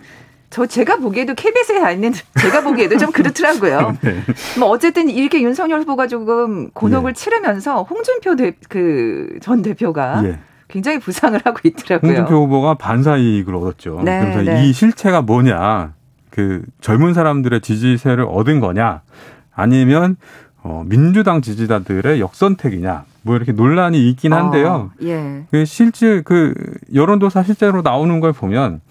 저 0.49 0.65
제가 0.65 0.97
보기에도 0.97 1.35
KBS에 1.35 1.93
있는 1.93 2.11
제가 2.39 2.61
보기에도 2.61 2.97
좀 2.97 3.11
그렇더라고요. 3.11 3.97
네. 4.01 4.23
뭐 4.57 4.69
어쨌든 4.69 5.09
이렇게 5.09 5.41
윤석열 5.41 5.81
후보가 5.81 6.07
조금 6.07 6.69
곤혹을 6.71 7.13
네. 7.13 7.19
치르면서 7.19 7.83
홍준표 7.83 8.35
그 8.67 9.37
전 9.41 9.61
대표가 9.61 10.21
네. 10.21 10.39
굉장히 10.67 10.99
부상을 10.99 11.39
하고 11.43 11.59
있더라고요. 11.63 12.09
홍준표 12.09 12.43
후보가 12.45 12.75
반사 12.75 13.17
이익을 13.17 13.55
얻었죠. 13.55 14.01
네, 14.03 14.21
그래서 14.21 14.41
네. 14.41 14.65
이 14.65 14.73
실체가 14.73 15.21
뭐냐, 15.21 15.93
그 16.29 16.63
젊은 16.81 17.13
사람들의 17.13 17.61
지지세를 17.61 18.25
얻은 18.29 18.59
거냐, 18.59 19.01
아니면 19.53 20.15
어, 20.61 20.83
민주당 20.85 21.41
지지자들의 21.41 22.19
역선택이냐, 22.19 23.05
뭐 23.23 23.35
이렇게 23.35 23.51
논란이 23.51 24.09
있긴 24.09 24.33
한데요. 24.33 24.69
어, 24.69 24.91
예. 25.03 25.43
그 25.51 25.65
실제 25.65 26.21
그 26.23 26.53
여론조사 26.93 27.43
실제로 27.43 27.81
나오는 27.81 28.19
걸 28.19 28.33
보면. 28.33 28.81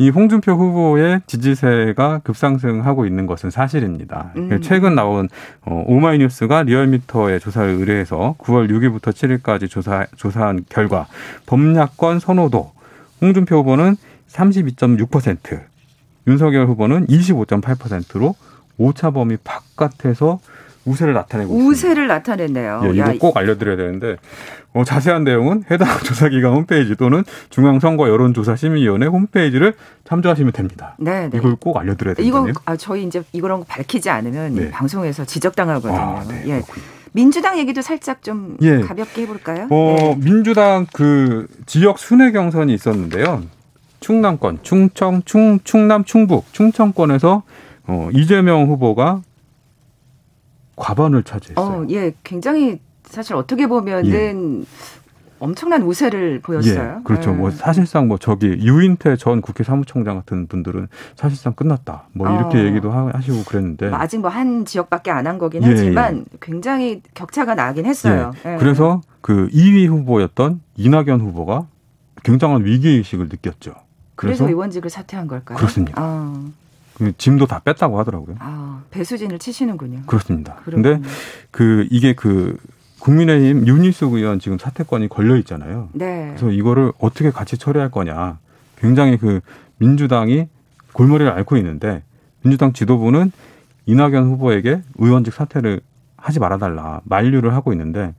이 0.00 0.10
홍준표 0.10 0.52
후보의 0.52 1.22
지지세가 1.26 2.20
급상승하고 2.22 3.04
있는 3.04 3.26
것은 3.26 3.50
사실입니다. 3.50 4.30
음. 4.36 4.60
최근 4.62 4.94
나온 4.94 5.28
어, 5.62 5.82
오마이뉴스가 5.86 6.62
리얼미터의 6.62 7.40
조사를 7.40 7.68
의뢰해서 7.68 8.36
9월 8.38 8.70
6일부터 8.70 9.10
7일까지 9.12 9.68
조사 9.68 10.06
조사한 10.16 10.64
결과 10.68 11.08
범야권 11.46 12.20
선호도 12.20 12.72
홍준표 13.20 13.56
후보는 13.56 13.96
32.6%, 14.28 15.60
윤석열 16.28 16.66
후보는 16.66 17.06
25.8%로 17.06 18.36
오차 18.76 19.10
범위 19.10 19.36
바깥에서 19.42 20.38
우세를 20.88 21.14
나타내고 21.14 21.52
있습니다. 21.52 21.70
우세를 21.70 22.06
나타냈네요. 22.06 22.82
예, 22.84 22.90
이거 22.90 23.14
꼭 23.18 23.36
알려드려야 23.36 23.76
되는데 23.76 24.16
어, 24.72 24.84
자세한 24.84 25.24
내용은 25.24 25.64
해당 25.70 25.88
조사기관 26.04 26.52
홈페이지 26.52 26.94
또는 26.96 27.24
중앙선거 27.50 28.08
여론조사심의위원회 28.08 29.06
홈페이지를 29.06 29.74
참조하시면 30.04 30.52
됩니다. 30.52 30.94
네, 30.98 31.28
네. 31.28 31.38
이걸 31.38 31.56
꼭 31.56 31.76
알려드려야 31.76 32.14
됩니다. 32.14 32.38
이거 32.38 32.60
아, 32.64 32.76
저희 32.76 33.04
이제 33.04 33.22
이런 33.32 33.60
거 33.60 33.66
밝히지 33.66 34.10
않으면 34.10 34.54
네. 34.54 34.70
방송에서 34.70 35.24
지적당하거든요. 35.24 35.94
아, 35.94 36.24
네, 36.28 36.44
예. 36.46 36.62
민주당 37.12 37.58
얘기도 37.58 37.82
살짝 37.82 38.22
좀 38.22 38.56
예. 38.62 38.80
가볍게 38.80 39.22
해볼까요? 39.22 39.66
어, 39.70 39.96
네. 39.98 40.16
민주당 40.22 40.86
그 40.92 41.46
지역 41.66 41.98
순회 41.98 42.32
경선이 42.32 42.72
있었는데요. 42.72 43.42
충남권, 44.00 44.58
충청, 44.62 45.22
충, 45.24 45.58
충남, 45.64 46.04
충북, 46.04 46.52
충청권에서 46.52 47.42
어, 47.88 48.08
이재명 48.12 48.68
후보가 48.68 49.22
과반을 50.78 51.22
차지했어요. 51.24 51.82
어, 51.82 51.86
예, 51.90 52.14
굉장히 52.24 52.80
사실 53.04 53.34
어떻게 53.34 53.66
보면은 53.66 54.60
예. 54.62 54.66
엄청난 55.40 55.82
우세를 55.82 56.40
보였어요. 56.40 56.96
예, 56.98 57.02
그렇죠. 57.04 57.30
뭐 57.30 57.36
네. 57.36 57.40
뭐 57.42 57.50
사실상 57.52 58.08
뭐 58.08 58.18
저기 58.18 58.46
유인태 58.48 59.16
전 59.16 59.40
국회 59.40 59.62
사무총장 59.62 60.16
같은 60.16 60.48
분들은 60.48 60.88
사실상 61.14 61.52
끝났다. 61.52 62.08
뭐 62.12 62.28
이렇게 62.28 62.58
어. 62.58 62.64
얘기도 62.64 62.90
하시고 62.90 63.44
그랬는데 63.44 63.88
뭐 63.88 63.98
아직 63.98 64.18
뭐 64.18 64.30
한 64.30 64.64
지역밖에 64.64 65.10
안 65.12 65.26
한 65.28 65.38
거긴 65.38 65.62
예, 65.62 65.68
하지만 65.68 66.24
예. 66.32 66.38
굉장히 66.40 67.02
격차가 67.14 67.54
나긴 67.54 67.86
했어요. 67.86 68.32
예. 68.44 68.54
예. 68.54 68.56
그래서 68.58 69.00
그 69.20 69.48
2위 69.52 69.86
후보였던 69.86 70.60
이낙연 70.76 71.20
후보가 71.20 71.66
굉장한 72.24 72.64
위기 72.64 72.88
의식을 72.88 73.28
느꼈죠. 73.28 73.74
그래서, 74.16 74.44
그래서 74.44 74.48
의원직을 74.48 74.90
사퇴한 74.90 75.28
걸까요? 75.28 75.56
그렇습니다. 75.56 76.02
아. 76.02 76.44
그 76.98 77.16
짐도 77.16 77.46
다 77.46 77.60
뺐다고 77.60 77.98
하더라고요. 78.00 78.36
아, 78.40 78.82
배수진을 78.90 79.38
치시는군요. 79.38 80.02
그렇습니다. 80.06 80.56
그런데 80.64 81.00
그 81.50 81.86
이게 81.90 82.14
그 82.14 82.56
국민의힘 82.98 83.66
윤희숙 83.66 84.14
의원 84.14 84.40
지금 84.40 84.58
사퇴권이 84.58 85.08
걸려 85.08 85.36
있잖아요. 85.36 85.88
네. 85.92 86.26
그래서 86.28 86.50
이거를 86.50 86.92
어떻게 86.98 87.30
같이 87.30 87.56
처리할 87.56 87.90
거냐. 87.90 88.38
굉장히 88.76 89.16
그 89.16 89.40
민주당이 89.78 90.48
골머리를 90.92 91.30
앓고 91.30 91.56
있는데 91.58 92.02
민주당 92.42 92.72
지도부는 92.72 93.30
이낙연 93.86 94.24
후보에게 94.24 94.82
의원직 94.96 95.32
사퇴를 95.34 95.80
하지 96.16 96.40
말아달라 96.40 97.00
만류를 97.04 97.54
하고 97.54 97.72
있는데 97.72 98.12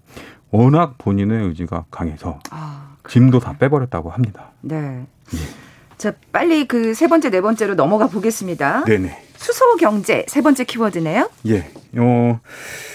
워낙 0.52 0.96
본인의 0.98 1.48
의지가 1.48 1.86
강해서 1.92 2.40
아, 2.50 2.96
짐도 3.08 3.40
다 3.40 3.56
빼버렸다고 3.60 4.10
합니다. 4.10 4.52
네. 4.62 5.06
예. 5.34 5.69
자, 6.00 6.14
빨리 6.32 6.66
그 6.66 6.94
세 6.96 7.08
번째, 7.08 7.30
네 7.30 7.42
번째로 7.42 7.76
넘어가 7.76 8.08
보겠습니다. 8.08 8.86
네네. 8.86 9.22
수소 9.36 9.76
경제 9.76 10.26
세 10.30 10.42
번째 10.42 10.64
키워드네요. 10.64 11.30
예. 11.48 11.70
어, 11.98 12.40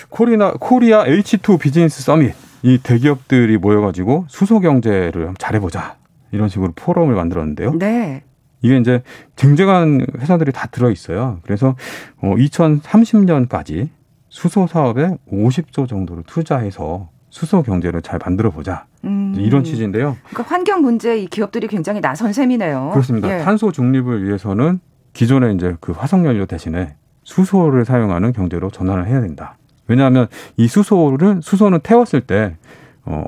코리나, 0.09 0.53
코리아 0.53 1.05
H2 1.05 1.61
비즈니스 1.61 2.03
서밋. 2.03 2.35
이 2.63 2.79
대기업들이 2.83 3.59
모여가지고 3.59 4.25
수소 4.29 4.61
경제를 4.61 5.35
잘해보자. 5.39 5.97
이런 6.33 6.49
식으로 6.49 6.73
포럼을 6.75 7.15
만들었는데요. 7.15 7.75
네. 7.79 8.25
이게 8.63 8.79
이제 8.79 9.03
쟁쟁한 9.37 10.07
회사들이 10.19 10.51
다 10.53 10.67
들어 10.69 10.91
있어요. 10.91 11.41
그래서 11.43 11.77
어 12.23 12.35
2030년까지 12.37 13.91
수소 14.31 14.67
사업에 14.67 15.11
50조 15.31 15.87
정도를 15.87 16.23
투자해서 16.27 17.11
수소 17.35 17.65
경제를 17.65 18.01
잘 18.01 18.21
만들어 18.25 18.51
보자. 18.51 18.87
음. 19.03 19.35
이런 19.37 19.65
취지인데요. 19.65 20.17
그러니까 20.29 20.45
환경 20.55 20.83
문제 20.83 21.19
이 21.19 21.27
기업들이 21.27 21.67
굉장히 21.67 22.01
나선 22.01 22.33
셈이네요. 22.33 22.91
그렇습니다. 22.93 23.29
예. 23.29 23.43
탄소 23.43 23.73
중립을 23.73 24.25
위해서는 24.25 24.79
기존에 25.15 25.53
이제 25.53 25.75
그 25.81 25.91
화석 25.91 26.25
연료 26.25 26.47
대신에 26.47 26.95
수소를 27.25 27.85
사용하는 27.85 28.33
경제로 28.33 28.71
전환을 28.71 29.09
해야 29.09 29.21
된다. 29.21 29.57
왜냐하면 29.89 30.29
이 30.57 30.69
수소를 30.69 31.41
수소는 31.43 31.81
태웠을 31.81 32.21
때 32.21 32.57
어, 33.05 33.25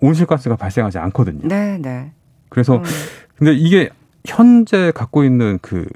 온실가스가 0.00 0.56
발생하지 0.56 0.96
않거든요. 0.96 1.46
네, 1.46 1.76
네. 1.76 2.12
그래서 2.48 2.76
음. 2.76 2.82
근데 3.36 3.52
이게 3.52 3.90
현재 4.24 4.90
갖고 4.90 5.22
있는 5.22 5.58
그 5.60 5.86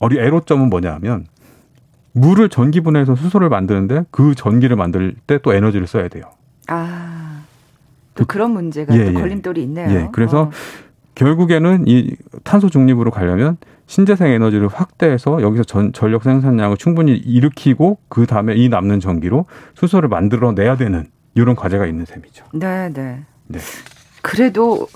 어리 0.00 0.18
애로점은 0.18 0.70
뭐냐하면 0.70 1.26
물을 2.10 2.48
전기 2.48 2.80
분해해서 2.80 3.14
수소를 3.14 3.48
만드는데 3.48 4.06
그 4.10 4.34
전기를 4.34 4.74
만들 4.74 5.14
때 5.28 5.38
또 5.38 5.54
에너지를 5.54 5.86
써야 5.86 6.08
돼요. 6.08 6.24
아, 6.68 7.42
또 8.14 8.24
그, 8.26 8.38
런 8.38 8.52
문제가 8.52 8.94
예, 8.96 9.04
또 9.04 9.10
예. 9.10 9.12
걸림돌이 9.14 9.62
있네요. 9.64 9.90
예, 9.90 10.08
그래서 10.12 10.42
어. 10.42 10.50
결국에는 11.14 11.84
이 11.86 12.16
탄소 12.42 12.68
중립으로 12.68 13.10
가려면 13.10 13.56
신재생 13.86 14.28
에너지를 14.28 14.68
확대해서 14.68 15.42
여기서 15.42 15.64
전, 15.64 15.92
전력 15.92 16.22
생산량을 16.24 16.76
충분히 16.76 17.12
일으키고 17.16 17.98
그 18.08 18.26
다음에 18.26 18.54
이 18.54 18.68
남는 18.68 19.00
전기로 19.00 19.46
수소를 19.74 20.08
만들어내야 20.08 20.76
되는 20.76 21.06
이런 21.34 21.54
과제가 21.54 21.86
있는 21.86 22.04
셈이죠. 22.04 22.44
네, 22.54 22.90
네. 22.92 23.24
네. 23.46 23.58
그래도 24.22 24.88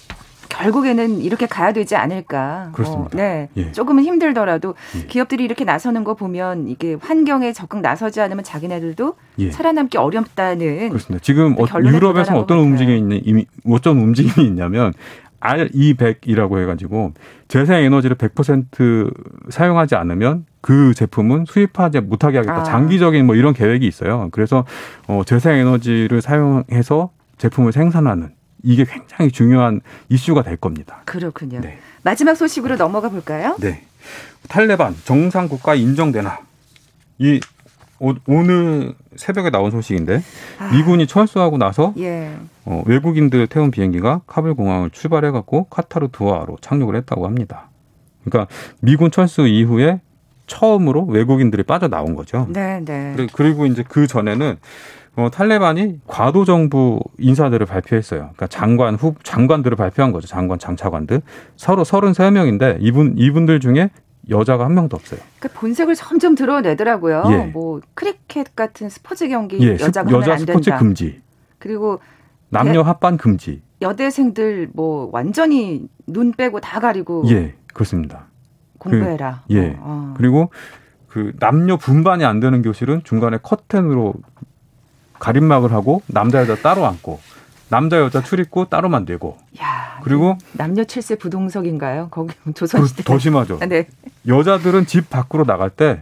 결국에는 0.49 1.21
이렇게 1.21 1.47
가야 1.47 1.73
되지 1.73 1.97
않을까. 1.97 2.71
그렇습니다. 2.73 3.17
어, 3.17 3.21
네. 3.21 3.49
예. 3.57 3.73
조금은 3.73 4.05
힘들더라도 4.05 4.75
예. 4.97 5.07
기업들이 5.07 5.45
이렇게 5.45 5.65
나서는 5.65 6.05
거 6.05 6.15
보면 6.15 6.69
이게 6.69 6.97
환경에 7.01 7.53
적극 7.53 7.81
나서지 7.81 8.21
않으면 8.21 8.45
자기네들도 8.45 9.15
예. 9.41 9.51
살아남기 9.51 9.99
어렵다는. 9.99 10.89
그렇습니다. 10.89 11.23
지금 11.23 11.57
어, 11.59 11.67
유럽에서 11.81 12.39
어떤 12.39 12.59
움직임이 12.59 12.99
있는 12.99 13.21
이미 13.25 13.47
어떤 13.67 13.99
움직임이 13.99 14.47
있냐면 14.47 14.93
R200이라고 15.41 16.61
해가지고 16.63 17.13
재생 17.47 17.85
에너지를 17.85 18.17
100% 18.17 19.13
사용하지 19.51 19.95
않으면 19.95 20.47
그 20.61 20.95
제품은 20.95 21.45
수입하지 21.47 22.01
못하게 22.01 22.39
하겠다. 22.39 22.61
아. 22.61 22.63
장기적인 22.65 23.25
뭐 23.25 23.37
이런 23.37 23.55
계획이 23.55 23.87
있어요. 23.87 24.29
그래서 24.33 24.65
어 25.07 25.23
재생 25.25 25.55
에너지를 25.55 26.21
사용해서 26.21 27.11
제품을 27.39 27.73
생산하는 27.73 28.31
이게 28.63 28.85
굉장히 28.85 29.31
중요한 29.31 29.81
이슈가 30.09 30.43
될 30.43 30.57
겁니다. 30.57 31.03
그렇군요. 31.05 31.61
네. 31.61 31.79
마지막 32.03 32.35
소식으로 32.35 32.77
넘어가 32.77 33.09
볼까요? 33.09 33.57
네. 33.61 33.85
탈레반 34.49 34.97
정상 35.05 35.49
국가 35.49 35.75
인정되나? 35.75 36.41
이 37.19 37.41
오늘 38.27 38.95
새벽에 39.17 39.51
나온 39.51 39.71
소식인데 39.71 40.23
아. 40.59 40.71
미군이 40.71 41.09
철수하고 41.09 41.59
나서 41.59 41.93
예. 41.99 42.33
어, 42.65 42.83
외국인들 42.87 43.49
태운 43.49 43.73
비행기가 43.73 44.21
카불 44.27 44.55
공항을 44.55 44.91
출발해 44.91 45.33
갖고 45.33 45.65
카타르 45.65 46.09
두아로 46.13 46.59
착륙을 46.61 46.95
했다고 46.97 47.27
합니다. 47.27 47.69
그러니까 48.25 48.53
미군 48.81 49.11
철수 49.11 49.49
이후에 49.49 50.01
처음으로 50.47 51.05
외국인들이 51.07 51.63
빠져나온 51.65 52.15
거죠. 52.15 52.47
네, 52.51 52.81
네. 52.85 53.15
그리고 53.33 53.67
이제 53.67 53.85
그 53.87 54.07
전에는 54.07 54.57
어, 55.19 55.31
탈레반이 55.31 55.99
과도 56.07 56.45
정부 56.45 57.01
인사들을 57.19 57.67
발표했어요. 57.67 58.21
그러니까 58.21 58.47
장관 58.47 58.95
후 58.95 59.17
장관들을 59.25 59.77
발표한 59.77 60.13
거죠. 60.13 60.29
장관 60.29 60.61
장차관들 60.61 61.23
서로 61.57 61.83
33명인데 61.83 62.77
이분 62.79 63.15
이분들 63.19 63.59
중에 63.59 63.91
여자가 64.31 64.65
한 64.65 64.75
명도 64.75 64.97
없어요. 64.97 65.19
그 65.41 65.49
본색을 65.49 65.97
점점 65.97 66.37
드러내더라고요. 66.37 67.25
예. 67.31 67.37
뭐 67.47 67.81
크리켓 67.95 68.55
같은 68.55 68.89
스포츠 68.89 69.27
경기 69.27 69.59
예. 69.61 69.73
여자가 69.73 70.09
여자 70.13 70.17
하면 70.19 70.31
안 70.31 70.39
스포츠 70.39 70.65
된다. 70.67 70.79
금지. 70.79 71.21
그리고 71.59 71.99
남녀 72.51 72.83
합반 72.83 73.17
금지. 73.17 73.61
여대생들 73.83 74.71
뭐 74.73 75.11
완전히 75.13 75.89
눈 76.07 76.31
빼고 76.31 76.61
다 76.61 76.79
가리고. 76.79 77.25
예, 77.29 77.55
그렇습니다. 77.75 78.27
공부해라. 78.79 79.43
그, 79.49 79.55
예. 79.55 79.71
어, 79.81 80.13
어. 80.13 80.15
그리고 80.17 80.51
그 81.09 81.33
남녀 81.41 81.77
분반이 81.77 82.25
안 82.25 82.39
되는 82.39 82.63
교실은 82.63 83.01
중간에 83.03 83.39
커튼으로 83.43 84.15
가림막을 85.19 85.73
하고 85.73 86.03
남자 86.07 86.41
여자 86.41 86.55
따로 86.57 86.87
앉고 86.87 87.21
남자 87.69 87.99
여자 87.99 88.23
출입구 88.23 88.67
따로만 88.69 89.05
되고. 89.05 89.37
야, 89.61 90.01
그리고 90.03 90.39
남녀 90.53 90.85
칠세 90.85 91.17
부동석인가요? 91.17 92.09
거기 92.11 92.35
조선시대 92.55 93.03
더 93.03 93.19
심하죠. 93.19 93.59
네. 93.59 93.89
여자들은 94.27 94.87
집 94.87 95.11
밖으로 95.11 95.45
나갈 95.45 95.71
때 95.71 96.01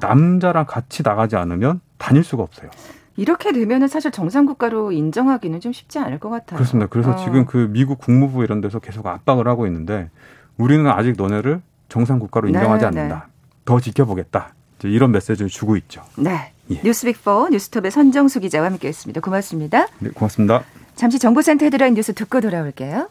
남자랑 0.00 0.66
같이 0.66 1.02
나가지 1.02 1.36
않으면 1.36 1.80
다닐 1.98 2.24
수가 2.24 2.42
없어요. 2.42 2.70
이렇게 3.16 3.52
되면은 3.52 3.88
사실 3.88 4.10
정상 4.10 4.44
국가로 4.44 4.92
인정하기는 4.92 5.60
좀 5.60 5.72
쉽지 5.72 5.98
않을 5.98 6.18
것 6.18 6.28
같아요. 6.28 6.56
그렇습니다. 6.58 6.88
그래서 6.90 7.12
어. 7.12 7.16
지금 7.16 7.46
그 7.46 7.68
미국 7.70 7.98
국무부 7.98 8.44
이런 8.44 8.60
데서 8.60 8.78
계속 8.78 9.06
압박을 9.06 9.48
하고 9.48 9.66
있는데 9.66 10.10
우리는 10.58 10.86
아직 10.86 11.14
너네를 11.16 11.62
정상 11.88 12.18
국가로 12.18 12.48
인정하지 12.48 12.82
네, 12.82 12.86
않는다. 12.86 13.26
네. 13.26 13.32
더 13.64 13.80
지켜보겠다. 13.80 14.54
이런 14.84 15.12
메시지를 15.12 15.48
주고 15.48 15.76
있죠. 15.76 16.02
네. 16.16 16.52
예. 16.70 16.80
뉴스빅4 16.80 17.50
뉴스톱의 17.50 17.90
선정수 17.90 18.40
기자와 18.40 18.66
함께했습니다. 18.66 19.20
고맙습니다. 19.20 19.86
네, 19.98 20.10
고맙습니다. 20.10 20.64
잠시 20.94 21.18
정보센터 21.18 21.64
헤드라인 21.64 21.94
뉴스 21.94 22.12
듣고 22.12 22.40
돌아올게요. 22.40 23.08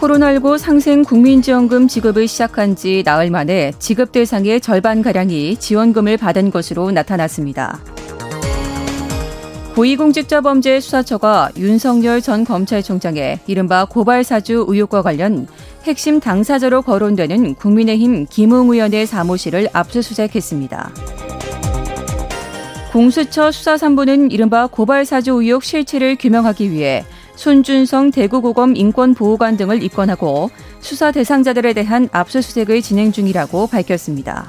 코로나19 0.00 0.56
상생 0.56 1.02
국민지원금 1.02 1.86
지급을 1.86 2.26
시작한 2.26 2.74
지 2.74 3.02
나흘 3.04 3.30
만에 3.30 3.72
지급 3.78 4.12
대상의 4.12 4.62
절반가량이 4.62 5.58
지원금을 5.58 6.16
받은 6.16 6.50
것으로 6.50 6.90
나타났습니다. 6.90 7.78
고위공직자범죄 9.74 10.80
수사처가 10.80 11.50
윤석열 11.56 12.20
전 12.22 12.44
검찰총장의 12.44 13.40
이른바 13.46 13.84
고발사주 13.84 14.64
의혹과 14.68 15.02
관련 15.02 15.46
핵심 15.84 16.20
당사자로 16.20 16.82
거론되는 16.82 17.54
국민의힘 17.54 18.26
김웅 18.28 18.70
의원의 18.70 19.06
사무실을 19.06 19.68
압수수색했습니다. 19.72 20.90
공수처 22.92 23.50
수사산부는 23.50 24.30
이른바 24.30 24.66
고발사주 24.66 25.32
의혹 25.32 25.62
실체를 25.62 26.16
규명하기 26.16 26.70
위해 26.70 27.04
손준성 27.36 28.10
대구고검 28.10 28.76
인권보호관 28.76 29.56
등을 29.56 29.82
입건하고 29.82 30.50
수사 30.80 31.12
대상자들에 31.12 31.72
대한 31.72 32.08
압수수색을 32.12 32.82
진행 32.82 33.12
중이라고 33.12 33.68
밝혔습니다. 33.68 34.46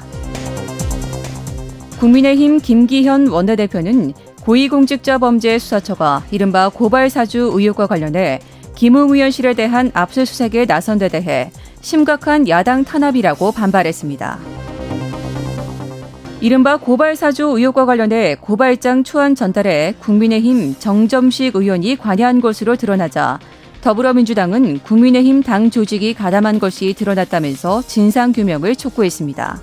국민의힘 2.00 2.60
김기현 2.60 3.28
원내대표는 3.28 4.14
고위공직자범죄 4.42 5.60
수사처가 5.60 6.24
이른바 6.32 6.70
고발사주 6.70 7.52
의혹과 7.54 7.86
관련해 7.88 8.40
김웅 8.82 9.12
의원실에 9.12 9.54
대한 9.54 9.92
압수수색에 9.94 10.66
나선 10.66 10.98
데 10.98 11.08
대해 11.08 11.52
심각한 11.82 12.50
야당 12.50 12.84
탄압이라고 12.84 13.52
반발했습니다. 13.52 14.40
이른바 16.40 16.78
고발사주 16.78 17.44
의혹과 17.44 17.86
관련해 17.86 18.38
고발장 18.42 19.04
초안 19.04 19.36
전달에 19.36 19.94
국민의힘 20.00 20.78
정점식 20.80 21.56
의원이 21.56 21.98
관여한 21.98 22.42
것으로 22.42 22.76
드러나자 22.76 23.38
더불어민주당은 23.82 24.80
국민의힘 24.80 25.44
당 25.44 25.70
조직이 25.70 26.16
가담한 26.16 26.58
것이 26.58 26.96
드러났다면서 26.96 27.84
진상규명을 27.84 28.76
촉구했습니다. 28.76 29.62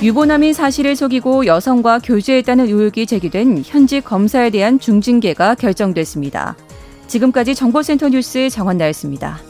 유보남인 0.00 0.52
사실을 0.52 0.94
속이고 0.94 1.46
여성과 1.46 1.98
교제했다는 2.04 2.66
의혹이 2.66 3.06
제기된 3.06 3.64
현직 3.66 4.04
검사에 4.04 4.50
대한 4.50 4.78
중징계가 4.78 5.56
결정됐습니다. 5.56 6.54
지금까지 7.10 7.56
정보센터 7.56 8.08
뉴스 8.08 8.48
정원 8.50 8.78
나였습니다. 8.78 9.40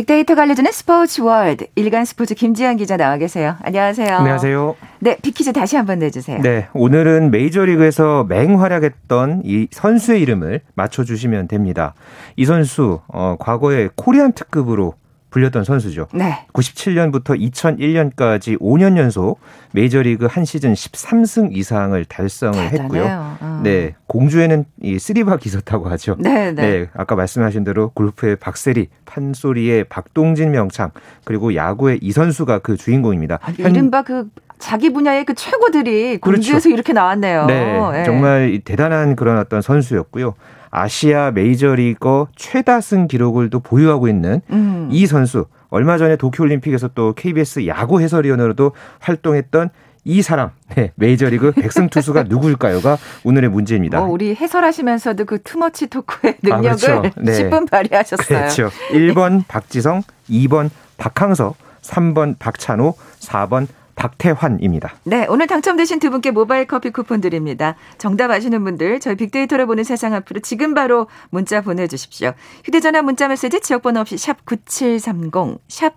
빅데이터가 0.00 0.42
알려주는 0.42 0.72
스포츠 0.72 1.20
월드 1.20 1.66
일간 1.74 2.04
스포츠 2.06 2.34
김지한 2.34 2.76
기자 2.76 2.96
나와 2.96 3.18
계세요. 3.18 3.56
안녕하세요. 3.60 4.16
안녕하세요. 4.16 4.76
네, 5.00 5.16
빅퀴즈 5.20 5.52
다시 5.52 5.76
한번 5.76 5.98
내주세요. 5.98 6.40
네, 6.40 6.68
오늘은 6.72 7.30
메이저리그에서 7.30 8.24
맹활약했던 8.24 9.42
이 9.44 9.68
선수의 9.70 10.22
이름을 10.22 10.60
맞춰주시면 10.74 11.48
됩니다. 11.48 11.94
이 12.36 12.46
선수 12.46 13.00
어, 13.08 13.36
과거에 13.38 13.90
코리안 13.94 14.32
특급으로 14.32 14.94
불렸던 15.30 15.64
선수죠. 15.64 16.08
네. 16.12 16.46
97년부터 16.52 17.40
2001년까지 17.52 18.58
5년 18.60 18.98
연속 18.98 19.40
메이저리그 19.72 20.26
한 20.26 20.44
시즌 20.44 20.72
13승 20.74 21.56
이상을 21.56 22.04
달성을 22.04 22.54
대단해요. 22.70 22.82
했고요. 22.82 23.36
어. 23.40 23.60
네. 23.62 23.94
공주에는 24.06 24.64
이 24.82 24.98
쓰리박이 24.98 25.48
있었다고 25.48 25.88
하죠. 25.90 26.16
네, 26.18 26.52
네. 26.52 26.62
네. 26.62 26.88
아까 26.94 27.14
말씀하신 27.14 27.64
대로 27.64 27.90
골프의 27.90 28.36
박세리, 28.36 28.88
판소리의 29.06 29.84
박동진 29.84 30.50
명창, 30.50 30.90
그리고 31.24 31.54
야구의 31.54 32.00
이 32.02 32.12
선수가 32.12 32.58
그 32.60 32.76
주인공입니다. 32.76 33.38
아, 33.42 33.52
이른바 33.56 34.02
그 34.02 34.28
자기 34.58 34.92
분야의 34.92 35.24
그 35.24 35.34
최고들이 35.34 36.18
공주에서 36.18 36.50
그렇죠. 36.50 36.68
이렇게 36.68 36.92
나왔네요. 36.92 37.46
네. 37.46 37.90
네. 37.92 38.04
정말 38.04 38.60
대단한 38.64 39.16
그런 39.16 39.38
어떤 39.38 39.62
선수였고요. 39.62 40.34
아시아 40.70 41.30
메이저리거 41.32 42.28
최다승 42.36 43.08
기록을 43.08 43.50
또 43.50 43.60
보유하고 43.60 44.08
있는 44.08 44.40
음. 44.50 44.88
이 44.90 45.06
선수 45.06 45.46
얼마 45.68 45.98
전에 45.98 46.16
도쿄올림픽에서 46.16 46.88
또 46.94 47.12
KBS 47.14 47.66
야구 47.66 48.00
해설위원으로도 48.00 48.72
활동했던 48.98 49.70
이 50.04 50.22
사람, 50.22 50.50
네, 50.74 50.92
메이저리그 50.94 51.52
백승 51.52 51.88
투수가 51.88 52.24
누구일까요가 52.24 52.96
오늘의 53.24 53.50
문제입니다. 53.50 54.00
뭐 54.00 54.08
우리 54.08 54.34
해설하시면서도 54.34 55.24
그 55.26 55.42
투머치 55.42 55.88
토크의 55.88 56.38
능력을 56.42 56.68
아, 56.70 57.00
그렇죠. 57.02 57.20
네. 57.20 57.32
10분 57.32 57.70
발휘하셨어요. 57.70 58.26
그렇죠. 58.26 58.70
1번 58.90 59.44
박지성, 59.46 60.02
2번 60.30 60.70
박항서, 60.96 61.54
3번 61.82 62.38
박찬호, 62.38 62.94
4번 63.20 63.66
박태환입니다. 64.00 64.94
네, 65.04 65.26
오늘 65.28 65.46
당첨되신 65.46 65.98
두 65.98 66.10
분께 66.10 66.30
모바일 66.30 66.66
커피 66.66 66.90
쿠폰 66.90 67.20
드립니다. 67.20 67.76
정답 67.98 68.30
아시는 68.30 68.64
분들 68.64 68.98
저희 68.98 69.14
빅데이터를 69.14 69.66
보는 69.66 69.84
세상 69.84 70.14
앞으로 70.14 70.40
지금 70.40 70.72
바로 70.72 71.06
문자 71.28 71.60
보내주십시오. 71.60 72.32
휴대전화 72.64 73.02
문자 73.02 73.28
메시지 73.28 73.60
지역번호 73.60 74.00
없이 74.00 74.16
샵 74.16 74.46
9730, 74.46 75.58
샵 75.68 75.94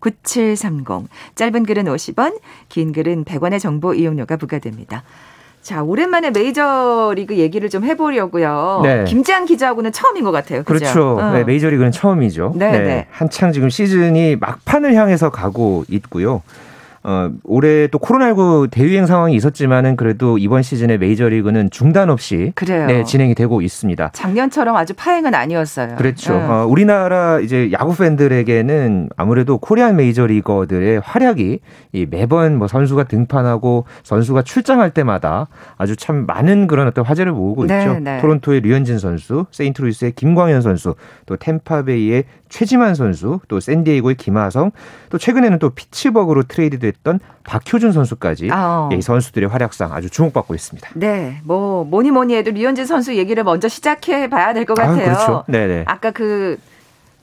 9730. 0.00 1.08
짧은 1.36 1.64
글은 1.64 1.84
50원, 1.84 2.40
긴 2.68 2.92
글은 2.92 3.24
100원의 3.24 3.60
정보 3.60 3.94
이용료가 3.94 4.36
부과됩니다. 4.36 5.04
자, 5.62 5.82
오랜만에 5.82 6.30
메이저리그 6.30 7.38
얘기를 7.38 7.70
좀 7.70 7.84
해보려고요. 7.84 8.80
네. 8.82 9.04
김지한 9.04 9.46
기자하고는 9.46 9.92
처음인 9.92 10.24
것 10.24 10.32
같아요. 10.32 10.64
그죠? 10.64 10.78
그렇죠. 10.80 11.16
어. 11.18 11.32
네, 11.32 11.44
메이저리그는 11.44 11.92
처음이죠. 11.92 12.54
네, 12.56 12.72
네, 12.72 12.78
네. 12.80 13.06
한창 13.10 13.52
지금 13.52 13.70
시즌이 13.70 14.36
막판을 14.36 14.94
향해서 14.94 15.30
가고 15.30 15.84
있고요. 15.88 16.42
어, 17.06 17.30
올해 17.44 17.86
또 17.88 17.98
코로나19 17.98 18.70
대유행 18.70 19.04
상황이 19.04 19.36
있었지만은 19.36 19.96
그래도 19.96 20.38
이번 20.38 20.62
시즌에 20.62 20.96
메이저리그는 20.96 21.68
중단 21.70 22.08
없이 22.08 22.52
그래요. 22.54 22.86
네, 22.86 23.04
진행이 23.04 23.34
되고 23.34 23.60
있습니다. 23.60 24.10
작년처럼 24.14 24.74
아주 24.74 24.94
파행은 24.94 25.34
아니었어요. 25.34 25.96
그렇죠. 25.96 26.32
네. 26.32 26.42
어, 26.42 26.66
우리나라 26.66 27.40
이제 27.40 27.70
야구 27.72 27.94
팬들에게는 27.94 29.10
아무래도 29.18 29.58
코리안 29.58 29.96
메이저리거들의 29.96 31.00
활약이 31.04 31.60
이 31.92 32.06
매번 32.08 32.56
뭐 32.56 32.68
선수가 32.68 33.04
등판하고 33.04 33.84
선수가 34.02 34.40
출장할 34.42 34.90
때마다 34.90 35.48
아주 35.76 35.96
참 35.96 36.24
많은 36.24 36.66
그런 36.66 36.86
어떤 36.86 37.04
화제를 37.04 37.32
모으고 37.32 37.66
네, 37.66 37.80
있죠. 37.80 38.00
네. 38.00 38.18
토론토의 38.22 38.62
류현진 38.62 38.98
선수, 38.98 39.44
세인트루이스의 39.50 40.12
김광현 40.12 40.62
선수, 40.62 40.94
또 41.26 41.36
템파베이의 41.36 42.24
최지만 42.58 42.94
선수, 42.94 43.40
또 43.48 43.58
샌디에이고의 43.58 44.14
김하성, 44.14 44.70
또 45.10 45.18
최근에는 45.18 45.58
또 45.58 45.70
피츠버그로 45.70 46.44
트레이드됐던 46.44 47.18
박효준 47.42 47.90
선수까지 47.90 48.48
아, 48.52 48.88
어. 48.92 48.94
이 48.94 49.02
선수들의 49.02 49.48
활약상 49.48 49.92
아주 49.92 50.08
주목받고 50.08 50.54
있습니다. 50.54 50.90
네, 50.94 51.40
뭐 51.42 51.82
뭐니 51.84 52.12
뭐니 52.12 52.36
해도 52.36 52.52
류현진 52.52 52.86
선수 52.86 53.16
얘기를 53.16 53.42
먼저 53.42 53.66
시작해 53.66 54.28
봐야 54.28 54.54
될 54.54 54.64
것 54.66 54.74
같아요. 54.74 55.00
아, 55.02 55.04
그렇죠. 55.04 55.44
네네. 55.48 55.84
아까 55.88 56.12
그 56.12 56.56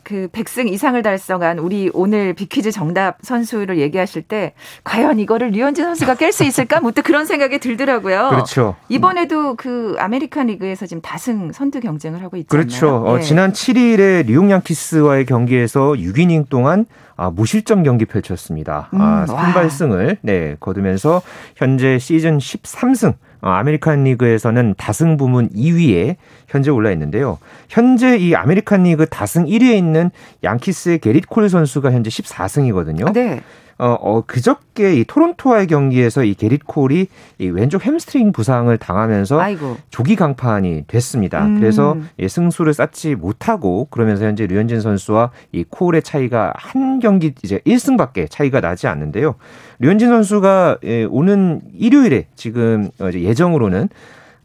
그 0.04 0.28
백승 0.32 0.68
이상을 0.68 1.02
달성한 1.02 1.60
우리 1.60 1.90
오늘 1.94 2.34
빅퀴즈 2.34 2.72
정답 2.72 3.18
선수를 3.22 3.80
얘기하실 3.80 4.24
때 4.24 4.54
과연 4.84 5.20
이거를 5.20 5.52
류현진 5.52 5.84
선수가 5.84 6.16
깰 6.16 6.32
수 6.32 6.44
있을까? 6.44 6.80
무튼 6.80 7.04
그런 7.04 7.26
생각이 7.26 7.60
들더라고요. 7.60 8.30
그렇죠. 8.30 8.76
이번에도 8.90 9.56
그 9.56 9.96
아메리칸 10.00 10.48
리그에서 10.48 10.86
지금 10.86 11.02
다승 11.02 11.52
선두 11.52 11.80
경쟁을 11.80 12.22
하고 12.24 12.38
있잖아요. 12.38 12.66
그렇죠. 12.66 13.04
어, 13.06 13.18
네. 13.18 13.22
지난 13.22 13.52
7일에 13.54 14.26
뉴욕 14.26 14.50
양키스와의 14.50 15.26
경기에서 15.26 15.92
6이닝 15.92 16.50
동안 16.50 16.86
아, 17.16 17.30
무실점 17.30 17.84
경기 17.84 18.06
펼쳤습니다. 18.06 18.90
아, 18.92 18.96
음, 18.96 19.02
아, 19.02 19.26
선발승을 19.28 20.18
네, 20.22 20.56
거두면서 20.60 21.22
현재 21.56 22.00
시즌 22.00 22.40
13승 22.40 23.10
어, 23.14 23.16
아메리칸 23.50 24.04
리그에서는 24.04 24.76
다승 24.78 25.18
부문 25.18 25.50
2위에 25.50 26.16
현재 26.48 26.70
올라 26.70 26.92
있는데요. 26.92 27.40
현재 27.70 28.18
이 28.18 28.36
아메리칸 28.36 28.84
리그 28.84 29.06
다승 29.08 29.46
1위에 29.46 29.76
있는 29.76 30.12
양키스의 30.44 31.00
게릿 31.00 31.28
콜 31.28 31.50
선수가 31.50 31.92
현재 31.92 32.10
14승이거든요. 32.10 33.14
네. 33.14 33.42
어, 33.82 33.98
어 34.00 34.22
그저께 34.28 34.94
이 34.94 35.04
토론토와의 35.04 35.66
경기에서 35.66 36.24
이 36.24 36.36
게릿 36.36 36.68
콜이 36.68 37.08
이 37.40 37.48
왼쪽 37.48 37.84
햄스트링 37.84 38.32
부상을 38.32 38.78
당하면서 38.78 39.40
아이고. 39.40 39.78
조기 39.90 40.16
강판이 40.16 40.84
됐습니다. 40.86 41.44
음. 41.44 41.60
그래서 41.60 41.98
이 42.20 42.30
승수를 42.30 42.76
쌓지 42.76 43.16
못하고 43.16 43.88
그러면서 43.90 44.26
현재 44.26 44.46
류현진 44.46 44.82
선수와 44.82 45.32
이 45.52 45.66
콜의 45.68 46.04
차이가 46.04 46.54
한 46.56 47.00
경기 47.00 47.34
이제 47.44 47.58
1승밖에 47.66 48.28
차이가 48.30 48.62
나지 48.62 48.86
않는데요. 48.86 49.34
류현진 49.80 50.10
선수가 50.10 50.78
예, 50.84 51.04
오는 51.06 51.62
일요일에 51.74 52.28
지금 52.36 52.92
어, 53.00 53.10
예정으로는 53.12 53.90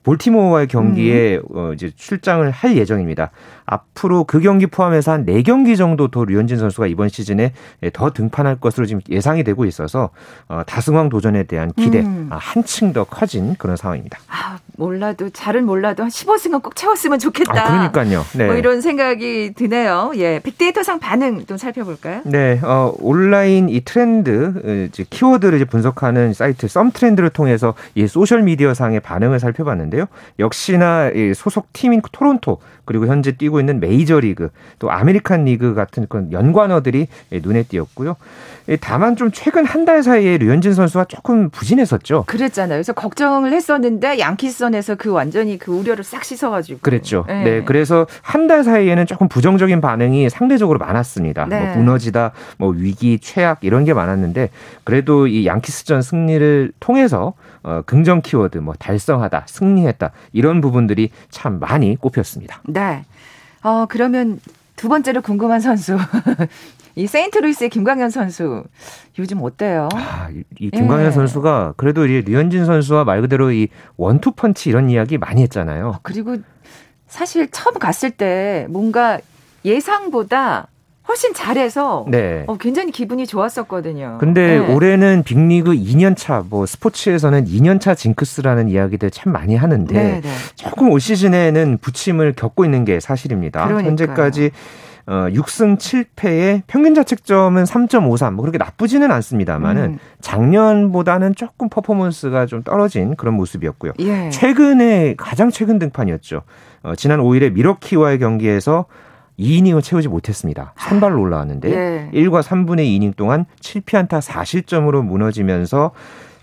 볼티모어와의 0.06 0.68
경기에 0.68 1.38
음. 1.38 1.42
어, 1.52 1.72
이제 1.72 1.90
출장을 1.94 2.48
할 2.48 2.76
예정입니다. 2.76 3.32
앞으로 3.64 4.22
그 4.22 4.38
경기 4.38 4.66
포함해서 4.66 5.10
한 5.10 5.26
4경기 5.26 5.76
정도 5.76 6.08
더 6.08 6.24
류현진 6.24 6.58
선수가 6.58 6.86
이번 6.86 7.08
시즌에 7.08 7.52
더 7.92 8.12
등판할 8.12 8.60
것으로 8.60 8.86
지금 8.86 9.02
예상이 9.10 9.42
되고 9.42 9.64
있어서 9.64 10.10
어, 10.48 10.62
다승왕 10.64 11.08
도전에 11.08 11.42
대한 11.42 11.72
기대 11.72 12.02
음. 12.02 12.28
아, 12.30 12.36
한층 12.36 12.92
더 12.92 13.02
커진 13.02 13.56
그런 13.56 13.76
상황입니다. 13.76 14.20
아, 14.28 14.58
몰라도 14.76 15.30
잘은 15.30 15.64
몰라도 15.64 16.02
한 16.02 16.10
15승은 16.10 16.62
꼭 16.62 16.76
채웠으면 16.76 17.18
좋겠다. 17.18 17.66
아, 17.66 17.90
그러니까요. 17.90 18.24
네. 18.34 18.46
뭐 18.46 18.54
이런 18.54 18.80
생각이 18.80 19.54
드네요. 19.54 20.12
예, 20.16 20.40
빅데이터상 20.40 20.98
반응 20.98 21.44
좀 21.46 21.56
살펴볼까요? 21.56 22.22
네, 22.24 22.60
어, 22.62 22.94
온라인 22.98 23.68
이 23.68 23.80
트렌드 23.80 24.52
어, 24.64 24.88
이제 24.88 25.04
키워드를 25.08 25.56
이제 25.56 25.64
분석하는 25.64 26.34
사이트 26.34 26.68
썸 26.68 26.90
트렌드를 26.90 27.30
통해서 27.30 27.74
이 27.94 28.06
소셜 28.06 28.42
미디어 28.42 28.74
상의 28.74 29.00
반응을 29.00 29.40
살펴봤는데요. 29.40 30.06
역시나 30.38 31.10
이 31.14 31.34
소속 31.34 31.72
팀인 31.72 32.02
토론토 32.12 32.58
그리고 32.86 33.06
현재 33.06 33.32
뛰고 33.32 33.60
있는 33.60 33.80
메이저리그 33.80 34.48
또 34.78 34.90
아메리칸 34.90 35.44
리그 35.44 35.74
같은 35.74 36.06
그런 36.08 36.32
연관어들이 36.32 37.08
눈에 37.32 37.62
띄었고요. 37.64 38.16
다만 38.80 39.14
좀 39.14 39.30
최근 39.32 39.64
한 39.64 39.86
달 39.86 40.02
사이에 40.02 40.38
류현진 40.38 40.74
선수가 40.74 41.04
조금 41.04 41.48
부진했었죠. 41.50 42.24
그랬잖아요. 42.26 42.78
그래서 42.78 42.92
걱정을 42.92 43.52
했었는데 43.52 44.18
양키스전에서 44.18 44.96
그 44.96 45.10
완전히 45.12 45.58
그 45.58 45.70
우려를 45.70 46.02
싹 46.02 46.24
씻어가지고. 46.24 46.80
그랬죠. 46.82 47.24
네. 47.28 47.44
네 47.44 47.62
그래서 47.64 48.06
한 48.22 48.46
달 48.48 48.62
사이에는 48.64 49.06
조금 49.06 49.28
부정적인 49.28 49.80
반응이 49.80 50.30
상대적으로 50.30 50.78
많았습니다. 50.80 51.46
뭐 51.46 51.56
네. 51.58 51.66
뭐 51.66 51.76
무너지다, 51.76 52.32
뭐 52.58 52.70
위기, 52.70 53.18
최악 53.20 53.62
이런 53.62 53.84
게 53.84 53.92
많았는데 53.94 54.50
그래도 54.84 55.26
이 55.28 55.46
양키스전 55.46 56.02
승리를 56.02 56.72
통해서 56.80 57.34
어, 57.62 57.82
긍정 57.86 58.20
키워드 58.22 58.58
뭐 58.58 58.74
달성하다, 58.78 59.44
승리했다 59.46 60.10
이런 60.32 60.60
부분들이 60.60 61.10
참 61.30 61.58
많이 61.60 61.96
꼽혔습니다. 61.96 62.60
네. 62.68 62.75
어 63.62 63.86
그러면 63.88 64.40
두 64.76 64.88
번째로 64.88 65.22
궁금한 65.22 65.60
선수 65.60 65.96
이 66.94 67.06
세인트루이스의 67.06 67.68
김광현 67.70 68.08
선수 68.10 68.64
요즘 69.18 69.42
어때요? 69.42 69.88
아, 69.94 70.28
이 70.58 70.70
김광현 70.70 71.06
예. 71.06 71.10
선수가 71.10 71.74
그래도 71.76 72.06
이 72.06 72.22
류현진 72.22 72.64
선수와 72.64 73.04
말 73.04 73.20
그대로 73.20 73.52
이 73.52 73.68
원투 73.96 74.32
펀치 74.32 74.70
이런 74.70 74.88
이야기 74.88 75.18
많이 75.18 75.42
했잖아요. 75.42 76.00
그리고 76.02 76.38
사실 77.06 77.50
처음 77.50 77.78
갔을 77.78 78.10
때 78.10 78.66
뭔가 78.70 79.20
예상보다 79.64 80.68
훨씬 81.08 81.34
잘해서 81.34 82.04
네. 82.08 82.44
어, 82.46 82.56
굉장히 82.56 82.90
기분이 82.90 83.26
좋았었거든요. 83.26 84.18
근데 84.18 84.58
네. 84.58 84.74
올해는 84.74 85.22
빅리그 85.24 85.72
2년차 85.72 86.44
뭐 86.48 86.66
스포츠에서는 86.66 87.44
2년차 87.44 87.96
징크스라는 87.96 88.68
이야기들 88.68 89.10
참 89.10 89.32
많이 89.32 89.54
하는데 89.54 89.94
네, 89.94 90.20
네. 90.20 90.28
조금 90.56 90.90
올 90.90 91.00
시즌에는 91.00 91.78
부침을 91.80 92.32
겪고 92.34 92.64
있는 92.64 92.84
게 92.84 93.00
사실입니다. 93.00 93.66
그러니까요. 93.66 93.88
현재까지 93.88 94.50
어, 95.08 95.28
6승 95.30 95.78
7패에 95.78 96.62
평균 96.66 96.94
자책점은 96.94 97.62
3.53. 97.62 98.32
뭐 98.32 98.42
그렇게 98.42 98.58
나쁘지는 98.58 99.12
않습니다만은 99.12 99.82
음. 99.84 99.98
작년보다는 100.20 101.36
조금 101.36 101.68
퍼포먼스가 101.68 102.46
좀 102.46 102.64
떨어진 102.64 103.14
그런 103.14 103.34
모습이었고요. 103.34 103.92
예. 104.00 104.30
최근에 104.30 105.14
가장 105.16 105.50
최근 105.50 105.78
등판이었죠. 105.78 106.42
어, 106.82 106.94
지난 106.96 107.20
5일에 107.20 107.52
미러키와의 107.52 108.18
경기에서 108.18 108.86
2이닝을 109.38 109.82
채우지 109.82 110.08
못했습니다. 110.08 110.72
선발로 110.78 111.20
올라왔는데 111.20 111.70
예. 111.70 112.10
1과 112.12 112.42
3분의 112.42 112.86
2이닝 112.86 113.16
동안 113.16 113.46
7피안타 113.60 114.20
4실점으로 114.20 115.04
무너지면서 115.04 115.92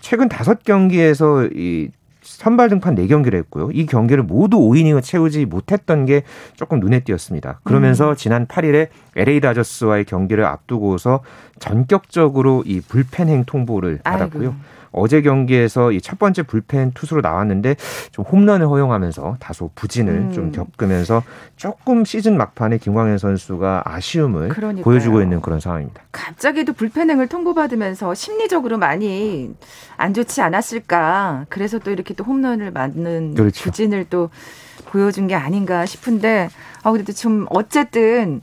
최근 0.00 0.28
5경기에서 0.28 1.50
이 1.56 1.90
선발 2.24 2.70
등판 2.70 2.94
4경기를 2.94 3.34
했고요. 3.34 3.70
이 3.72 3.86
경기를 3.86 4.22
모두 4.22 4.58
5이닝을 4.58 5.02
채우지 5.02 5.44
못했던 5.44 6.06
게 6.06 6.22
조금 6.54 6.80
눈에 6.80 7.00
띄었습니다. 7.00 7.60
그러면서 7.64 8.10
음. 8.10 8.16
지난 8.16 8.46
8일에 8.46 8.88
LA 9.14 9.40
다저스와의 9.40 10.04
경기를 10.06 10.44
앞두고서 10.44 11.20
전격적으로 11.58 12.62
이 12.66 12.80
불펜 12.80 13.28
행 13.28 13.44
통보를 13.44 14.00
받았고요. 14.02 14.48
아이고. 14.48 14.54
어제 14.94 15.20
경기에서 15.22 15.90
이 15.92 16.00
첫 16.00 16.18
번째 16.18 16.42
불펜 16.42 16.92
투수로 16.92 17.22
나왔는데 17.22 17.76
좀 18.12 18.24
홈런을 18.26 18.66
허용하면서 18.68 19.36
다소 19.40 19.70
부진을 19.74 20.12
음. 20.12 20.32
좀 20.32 20.52
겪으면서 20.52 21.22
조금 21.56 22.04
시즌 22.04 22.36
막판에 22.36 22.78
김광현 22.78 23.16
선수가 23.18 23.82
아쉬움을 23.86 24.50
그러니까요. 24.50 24.84
보여주고 24.84 25.22
있는 25.22 25.40
그런 25.40 25.60
상황입니다. 25.60 26.02
갑자기도 26.12 26.72
불펜행을 26.74 27.28
통보받으면서 27.28 28.14
심리적으로 28.14 28.76
많이 28.78 29.54
안 29.96 30.12
좋지 30.14 30.40
않았을까. 30.42 31.46
그래서 31.48 31.78
또 31.78 31.90
이렇게 31.90 32.12
또 32.14 32.22
홈런을 32.24 32.70
맞는 32.70 33.34
그렇죠. 33.34 33.64
부진을 33.64 34.04
또 34.10 34.28
보여준 34.86 35.26
게 35.26 35.34
아닌가 35.34 35.86
싶은데 35.86 36.50
아 36.82 36.92
그래도 36.92 37.12
좀 37.12 37.46
어쨌든 37.50 38.42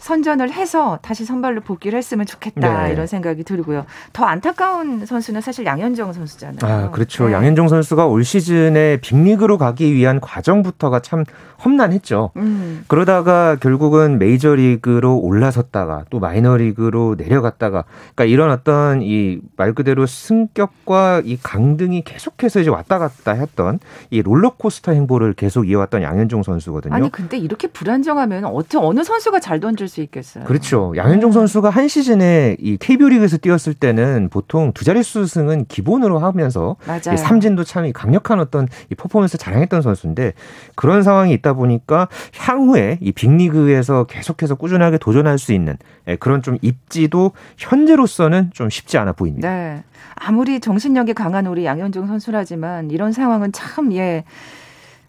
선전을 0.00 0.50
해서 0.52 0.98
다시 1.02 1.24
선발로 1.24 1.60
복귀를 1.60 1.96
했으면 1.98 2.24
좋겠다 2.26 2.84
네. 2.86 2.92
이런 2.92 3.06
생각이 3.06 3.44
들고요. 3.44 3.84
더 4.12 4.24
안타까운 4.24 5.04
선수는 5.06 5.40
사실 5.42 5.66
양현종 5.66 6.12
선수잖아요. 6.14 6.58
아 6.62 6.90
그렇죠. 6.90 7.26
네. 7.26 7.34
양현종 7.34 7.68
선수가 7.68 8.06
올 8.06 8.24
시즌에 8.24 8.96
빅리그로 9.02 9.58
가기 9.58 9.94
위한 9.94 10.18
과정부터가 10.20 11.00
참 11.00 11.24
험난했죠. 11.64 12.30
음. 12.36 12.84
그러다가 12.88 13.56
결국은 13.56 14.18
메이저리그로 14.18 15.18
올라섰다가 15.18 16.06
또 16.08 16.18
마이너리그로 16.18 17.16
내려갔다가 17.18 17.84
그러니까 18.14 18.24
이런 18.24 18.50
어떤 18.50 19.02
이 19.02 19.40
말 19.56 19.74
그대로 19.74 20.06
승격과 20.06 21.22
이 21.24 21.36
강등이 21.42 22.02
계속해서 22.04 22.60
이제 22.60 22.70
왔다 22.70 22.98
갔다 22.98 23.32
했던 23.32 23.78
이 24.10 24.22
롤러코스터 24.22 24.92
행보를 24.92 25.34
계속 25.34 25.68
이어왔던 25.68 26.02
양현종 26.02 26.42
선수거든요. 26.42 26.94
아니 26.94 27.10
근데 27.12 27.36
이렇게 27.36 27.68
불안정하면 27.68 28.44
어째 28.46 28.78
어느 28.78 29.04
선수가 29.04 29.40
잘 29.40 29.60
던질 29.60 29.88
수 29.90 30.00
있겠어요. 30.00 30.44
그렇죠. 30.44 30.94
양현종 30.96 31.30
음. 31.30 31.32
선수가 31.32 31.68
한 31.68 31.88
시즌에 31.88 32.56
이 32.60 32.76
KBO 32.78 33.08
리그에서 33.08 33.36
뛰었을 33.36 33.74
때는 33.74 34.28
보통 34.30 34.72
두 34.72 34.84
자릿수 34.84 35.26
승은 35.26 35.66
기본으로 35.66 36.18
하면서 36.18 36.76
맞아요. 36.86 37.16
삼진도 37.16 37.64
참 37.64 37.90
강력한 37.92 38.40
어떤 38.40 38.68
이 38.90 38.94
퍼포먼스 38.94 39.36
자랑했던 39.36 39.82
선수인데 39.82 40.32
그런 40.76 41.02
상황이 41.02 41.32
있다 41.34 41.52
보니까 41.54 42.08
향후에 42.36 42.98
이 43.00 43.12
빅리그에서 43.12 44.04
계속해서 44.04 44.54
꾸준하게 44.54 44.98
도전할 44.98 45.38
수 45.38 45.52
있는 45.52 45.76
예, 46.06 46.16
그런 46.16 46.42
좀 46.42 46.56
입지도 46.62 47.32
현재로서는 47.58 48.50
좀 48.54 48.70
쉽지 48.70 48.98
않아 48.98 49.12
보입니다. 49.12 49.50
네. 49.50 49.82
아무리 50.14 50.60
정신력이 50.60 51.14
강한 51.14 51.46
우리 51.46 51.64
양현종 51.64 52.06
선수라지만 52.06 52.90
이런 52.90 53.12
상황은 53.12 53.52
참 53.52 53.92
예. 53.94 54.24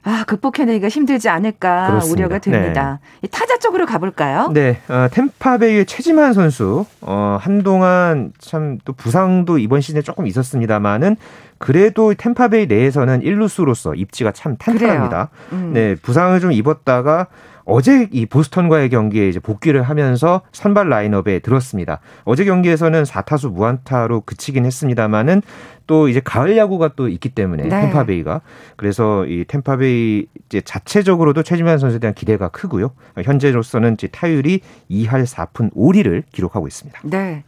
아, 0.04 0.24
극복해내기가 0.26 0.90
힘들지 0.90 1.30
않을까 1.30 1.88
그렇습니다. 1.88 2.20
우려가 2.26 2.40
됩니다. 2.40 3.00
네. 3.22 3.28
타자 3.28 3.58
쪽으로 3.60 3.86
가볼까요? 3.86 4.50
네, 4.52 4.80
어, 4.90 5.08
템파베이의 5.12 5.86
최지만 5.86 6.34
선수, 6.34 6.86
어, 7.02 7.38
한동안 7.40 8.32
참 8.40 8.80
또 8.84 8.94
부상도 8.94 9.58
이번 9.60 9.82
시즌에 9.82 10.02
조금 10.02 10.26
있었습니다만은 10.26 11.18
그래도 11.62 12.14
템파베이 12.14 12.66
내에서는 12.66 13.22
일루수로서 13.22 13.94
입지가 13.94 14.32
참 14.32 14.58
탄탄합니다. 14.58 15.30
음. 15.54 15.72
네, 15.74 15.96
부상을 15.96 16.38
좀 16.40 16.52
입었다가 16.52 17.28
어제 17.66 18.08
이 18.12 18.26
보스턴과의 18.26 18.90
경기에 18.90 19.30
이제 19.30 19.40
복귀를 19.40 19.84
하면서 19.84 20.42
선발 20.52 20.90
라인업에 20.90 21.40
들었습니다. 21.40 22.00
어제 22.24 22.46
경기에서는 22.46 23.04
4타수 23.04 23.52
무안타로 23.54 24.22
그치긴 24.22 24.66
했습니다만은 24.66 25.44
또 25.86 26.08
이제 26.08 26.20
가을 26.20 26.58
야구가 26.58 26.94
또 26.96 27.08
있기 27.08 27.30
때문에 27.30 27.64
네. 27.64 27.70
템파베이가 27.70 28.42
그래서 28.76 29.26
이 29.26 29.46
템파베이 29.48 30.26
이제 30.48 30.62
자체적으로도 30.62 31.44
최지만 31.44 31.78
선수에 31.78 32.00
대한 32.00 32.14
기대가 32.14 32.50
크고요. 32.50 32.92
현재로서는 33.22 33.94
이제 33.94 34.08
타율이 34.08 34.62
2할 34.90 35.26
4푼 35.26 35.74
5리를 35.76 36.24
기록하고 36.32 36.68
있습니다. 36.68 37.02
네. 37.04 37.44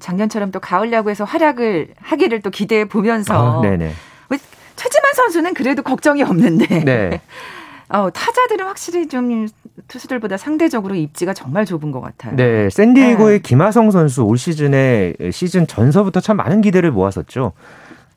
작년처럼 0.00 0.50
또 0.50 0.60
가을 0.60 0.92
야구에서 0.92 1.24
활약을 1.24 1.88
하기를 2.00 2.40
또 2.40 2.50
기대해 2.50 2.86
보면서 2.86 3.58
아, 3.58 3.62
네네. 3.62 3.92
뭐 4.28 4.38
최지만 4.76 5.12
선수는 5.14 5.54
그래도 5.54 5.82
걱정이 5.82 6.22
없는데 6.22 6.84
네. 6.84 7.20
어, 7.90 8.08
타자들은 8.08 8.66
확실히 8.66 9.08
좀 9.08 9.48
투수들보다 9.88 10.36
상대적으로 10.36 10.94
입지가 10.94 11.34
정말 11.34 11.64
좁은 11.64 11.90
것 11.90 12.00
같아요. 12.00 12.36
네, 12.36 12.70
샌디에고의 12.70 13.38
네. 13.38 13.42
김하성 13.42 13.90
선수 13.90 14.22
올 14.22 14.38
시즌에 14.38 15.14
시즌 15.32 15.66
전서부터 15.66 16.20
참 16.20 16.36
많은 16.36 16.60
기대를 16.60 16.92
모았었죠. 16.92 17.52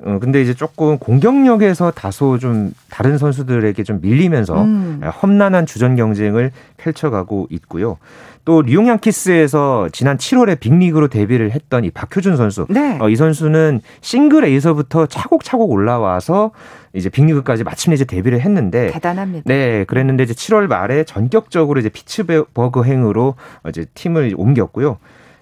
어, 0.05 0.19
근데 0.19 0.41
이제 0.41 0.53
조금 0.53 0.97
공격력에서 0.97 1.91
다소 1.91 2.37
좀 2.37 2.73
다른 2.89 3.17
선수들에게 3.17 3.83
좀 3.83 3.99
밀리면서 4.01 4.61
음. 4.61 5.01
험난한 5.03 5.65
주전 5.65 5.95
경쟁을 5.95 6.51
펼쳐가고 6.77 7.47
있고요. 7.51 7.97
또 8.45 8.61
뉴욕 8.61 8.89
양키스에서 8.89 9.89
지난 9.93 10.17
7월에 10.17 10.59
빅리그로 10.59 11.07
데뷔를 11.07 11.51
했던 11.51 11.85
이 11.85 11.91
박효준 11.91 12.35
선수. 12.35 12.65
네. 12.69 12.97
어, 12.99 13.07
이 13.09 13.15
선수는 13.15 13.79
싱글 14.01 14.43
A서부터 14.43 15.05
차곡차곡 15.05 15.71
올라와서 15.71 16.51
이제 16.91 17.09
빅리그까지 17.09 17.63
마침내 17.63 17.95
이제 17.95 18.03
데뷔를 18.03 18.41
했는데 18.41 18.91
대단합니다. 18.91 19.43
네, 19.45 19.85
그랬는데 19.85 20.23
이제 20.23 20.33
7월 20.33 20.67
말에 20.67 21.05
전격적으로 21.05 21.79
이제 21.79 21.87
피츠버그 21.87 22.83
행으로 22.83 23.35
이제 23.69 23.85
팀을 23.93 24.33
옮겼고요. 24.35 24.97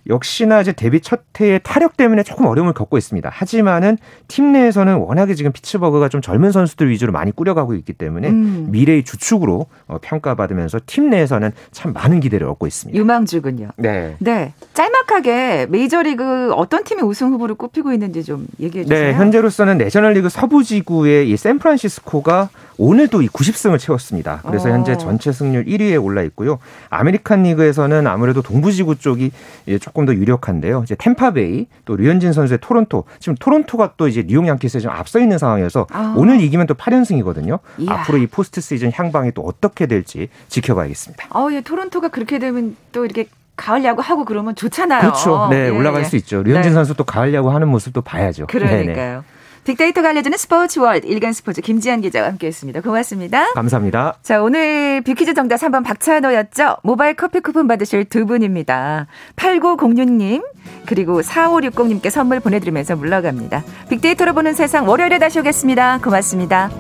역시나 0.08 0.62
이제 0.62 0.72
데뷔 0.72 1.00
첫 1.02 1.22
해의 1.40 1.60
타력 1.64 1.98
때문에 1.98 2.24
조금 2.24 2.46
어려움을 2.46 2.74
겪고 2.74 2.98
있습니다. 2.98 3.30
하지만은 3.32 3.98
팀 4.28 4.52
내에서는 4.52 4.98
워낙에 4.98 5.34
지금 5.34 5.52
피츠버그가 5.52 6.10
좀 6.10 6.22
젊은 6.22 6.52
선수들 6.52 6.90
위주로 6.90 7.12
많이 7.12 7.32
꾸려가고 7.32 7.74
있기 7.76 7.94
때문에 7.94 8.30
음. 8.30 8.68
미래의 8.70 9.04
주축으로 9.04 9.68
어, 9.88 9.98
평가받으면서 10.02 10.80
팀 10.86 11.10
내에서는 11.10 11.52
참 11.72 11.94
많은 11.94 12.20
기대를 12.20 12.48
얻고 12.48 12.68
있습니다. 12.68 13.00
유망주군요. 13.00 13.70
네. 13.78 14.16
네. 14.20 14.54
짤막하게 14.74 15.68
메이저리그 15.70 16.54
어떤 16.54 16.84
팀이 16.84 17.02
우승 17.02 17.32
후보로 17.32 17.56
꼽히고 17.56 17.92
있는지 17.94 18.24
좀 18.24 18.48
얘기해 18.60 18.86
주세요. 18.86 19.08
네, 19.08 19.14
현재로서는 19.14 19.78
내셔널리그 19.78 20.30
서부지구의 20.30 21.30
이 21.30 21.38
샌프란시스코가 21.38 22.50
오늘 22.84 23.08
도 23.08 23.22
이 23.22 23.28
90승을 23.28 23.78
채웠습니다. 23.78 24.42
그래서 24.44 24.68
오. 24.68 24.72
어. 24.72 24.74
현재 24.74 24.98
전체 24.98 25.32
승률 25.32 25.66
1위에 25.66 26.04
올라 26.04 26.24
있고요. 26.24 26.58
아메리칸 26.90 27.44
리그에서는 27.44 28.08
아무래도 28.08 28.42
동부지구 28.42 28.96
쪽이 28.98 29.32
조금 29.80 30.08
더 30.08 30.16
유력한데요. 30.16 30.82
이제 30.84 30.96
템파베이 30.96 31.68
또 31.86 31.96
류현진 31.96 32.34
선수의 32.34 32.58
토론토 32.60 33.04
지금 33.20 33.36
토론토가 33.40 33.94
또 33.98 34.08
이제 34.08 34.24
뉴욕 34.26 34.48
양키스에 34.48 34.82
좀 34.82 34.92
앞서 34.92 35.20
있는 35.20 35.38
상황이어서 35.38 35.86
아. 35.92 36.16
오늘 36.18 36.42
이기면 36.42 36.66
또 36.66 36.74
8연승이거든요. 36.74 37.60
이야. 37.78 37.92
앞으로 37.94 38.18
이 38.18 38.26
포스트 38.26 38.62
시즌 38.62 38.92
향방이 38.92 39.34
또 39.34 39.44
어떻게 39.44 39.86
될지 39.86 40.30
지켜봐야겠습니다. 40.48 41.28
어, 41.38 41.50
예, 41.52 41.62
토론토가 41.62 42.08
그렇게 42.08 42.40
되면 42.40 42.76
또 42.92 43.06
이렇게 43.06 43.28
가을 43.56 43.84
야구 43.84 44.02
하고 44.02 44.26
그러면 44.26 44.56
좋잖아요. 44.56 45.02
그렇죠. 45.02 45.50
네, 45.52 45.66
예, 45.66 45.70
올라갈 45.70 46.02
예. 46.02 46.06
수 46.06 46.16
있죠. 46.16 46.42
류현진 46.42 46.72
네. 46.72 46.74
선수 46.74 46.96
또 46.96 47.04
가을 47.04 47.32
야구 47.36 47.52
하는 47.52 47.68
모습도 47.68 48.02
봐야죠. 48.02 48.48
그러니까요. 48.48 48.86
네네. 48.96 49.22
빅데이터가 49.64 50.10
알려주는 50.10 50.38
스포츠 50.38 50.80
월드 50.80 51.06
일간 51.08 51.34
스포츠 51.34 51.62
김지한 51.62 52.02
기자와 52.02 52.28
함께했습니다. 52.30 52.82
고맙습니다. 52.82 53.54
감사합니다. 53.54 54.16
자 54.24 54.42
오늘 54.42 55.02
빅퀴즈 55.02 55.34
정답 55.34 55.58
3번 55.58 55.84
박찬호였죠. 55.84 56.78
모바일 56.84 57.14
커피 57.16 57.40
쿠폰 57.40 57.68
받으실 57.68 58.06
두 58.06 58.26
분입니다. 58.26 59.08
8906님 59.36 60.44
그리고 60.86 61.22
4560님께 61.22 62.10
선물 62.10 62.40
보내드리면서 62.40 62.96
물러갑니다. 62.96 63.64
빅데이터로 63.90 64.34
보는 64.34 64.54
세상 64.54 64.88
월요일에 64.88 65.20
다시 65.20 65.40
오겠습니다. 65.40 66.00
고맙습니다. 66.00 66.72